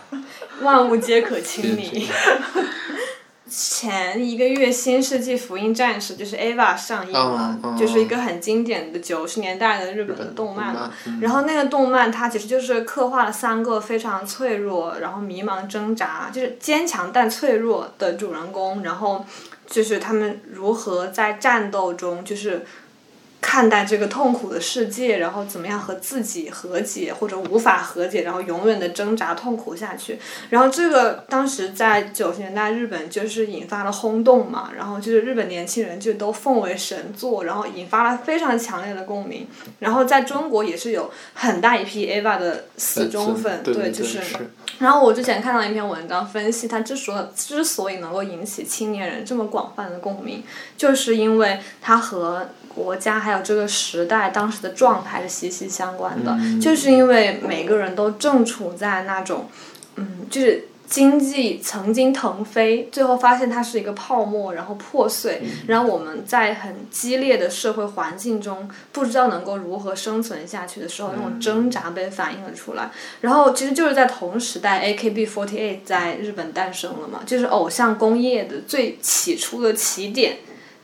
[0.61, 2.07] 万物皆可亲是你。
[3.49, 10.91] 前一个月，《新世纪福音战士》就是 AVA 上映了，嗯嗯就是一个很经典的九十年代的日本的动漫嘛。
[11.07, 19.25] 嗯然后那个动漫它其实就是刻画了三个非常脆弱，然后迷茫挣扎，就是坚强但脆弱的主人公，然后
[19.67, 22.65] 就是他们如何在战斗中就是。
[23.41, 30.19] 看待这个痛苦的世界，然后怎么样和自己和解，或者无法和解，然后永远的挣扎痛苦下去。
[30.49, 39.47] 然后这个当时在九十年代日本就是引发了轰动嘛，然后就是日本年轻人就都奉为神作，然后引发了非常强烈的共鸣。
[39.79, 44.19] 然后在中国也是有很大一批 AVA 的死忠粉，对就是。
[44.79, 50.43] 然后我之前看到一篇文章分析，它之所之所以能够引起青年人这么广泛的共鸣，
[50.77, 52.47] 就是因为它和
[52.79, 56.37] 国家还有这个时代当时的状态是息息相关的。
[56.61, 59.49] 就是因为每个人都正处在那种，
[59.97, 72.89] 嗯，就是经济曾经腾飞，最后发现它是一个泡沫，然后破碎，然后我们在很激烈的社会环境中，不知道能够如何生存下去的时候，那种挣扎被反映了出来。
[73.21, 80.37] 然后其实就是在同时代，A K B forty eight 在日本诞生了嘛，就是偶像工业的最起初的起点。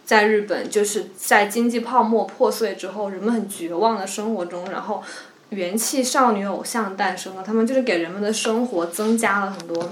[0.05, 5.03] 在日本，就是在经济泡沫破碎之后，人们很绝望的生活中，然后
[5.49, 7.43] 元气少女偶像诞生了。
[7.43, 9.89] 他们就是给人们的生活增加了很多，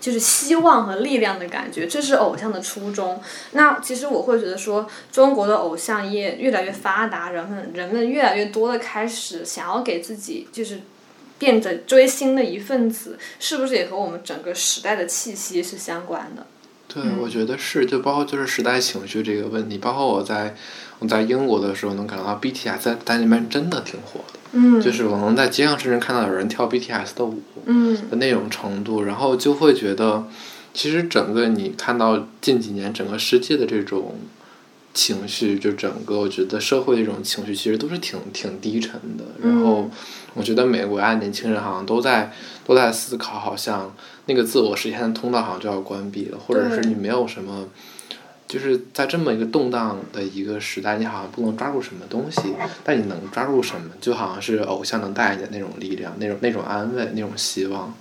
[0.00, 1.88] 就是希望和力量的感觉。
[1.88, 3.20] 这是偶像的初衷。
[3.50, 10.80] 那其实我会觉得说，中国的偶像业越来越发达，人们人们越来越多的开始想要给自己就是
[11.36, 16.46] 变得追星的一份子，是不是也和我们整个时代的气息是相关的？
[16.88, 20.56] 对，我觉得是，就包括就是时代情绪这个问题，包括我在
[20.98, 27.94] 我在英国的时候能感觉到 BTS 在在那边真的挺火的，嗯，就是我能在街上甚至看到有人跳 BTS 的舞，嗯。
[28.10, 30.24] 的那种程度，然后就会觉得，
[30.72, 34.16] 其实整个你看到近几年整个世界的这种
[34.98, 39.88] 情绪，就整个我觉得社会这种情绪其实都是挺挺低沉的，然后
[40.34, 42.32] 我觉得美国啊年轻人好像都在
[42.66, 43.94] 都在思考，好像。
[44.30, 47.66] 那个自我实现的通道好像就要关闭了，或者是你没有什么，
[48.46, 53.90] 就是在这么一个动荡的一个时代，你好像不能抓住什么东西，但你能抓住什么？
[54.02, 57.94] 就好像是偶像能带你的那种力量，那种那种安慰，那种希望。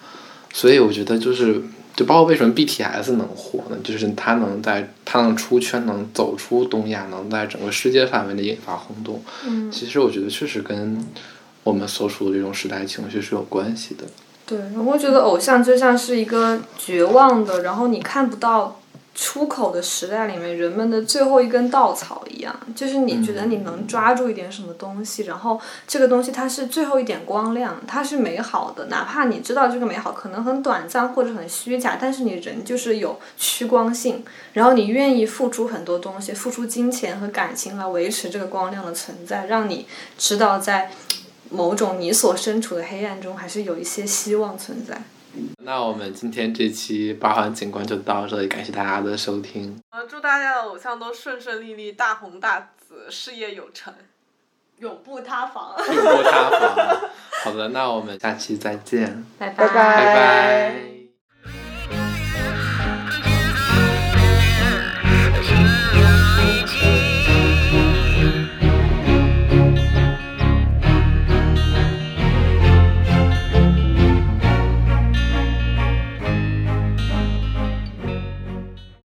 [0.51, 1.61] 所以我觉得就是，
[1.97, 3.77] 就包括为什么 BTS 能火呢？
[3.83, 9.19] 就是他能在他能出圈，能走出东亚，能在整个世界范围内引发轰动。
[9.45, 11.03] 嗯，其实我觉得确实跟
[11.63, 14.03] 我们所处的这种时代情绪是有关系的。
[14.45, 18.79] 对，我会觉得偶像就像是一个绝望的，然后你看不到
[19.19, 39.87] 出口的时代里面人们的最后一根稻草一样，就是你觉得你能抓住一点什么东西，然后这个东西它是最后一点光亮，它是美好的，哪怕你知道这个美好可能很短暂或者很虚假，但是你人就是有趋光性，然后你愿意付出很多东西，付出金钱和感情来维持这个光亮的存在，让你
[40.17, 40.91] 知道在。
[41.49, 45.01] 某种你所身处的黑暗中，还是有一些希望存在。
[45.63, 49.79] 那我们今天这期八环景观就到这里，感谢大家的收听。
[49.91, 53.93] 呃，祝大家的偶像都顺顺利利、大红大紫、事业有成、
[54.79, 55.75] 永不塌房。
[55.77, 57.09] 永不塌房。
[57.43, 59.25] 好的，那我们下期再见。
[59.37, 60.96] 拜拜拜拜。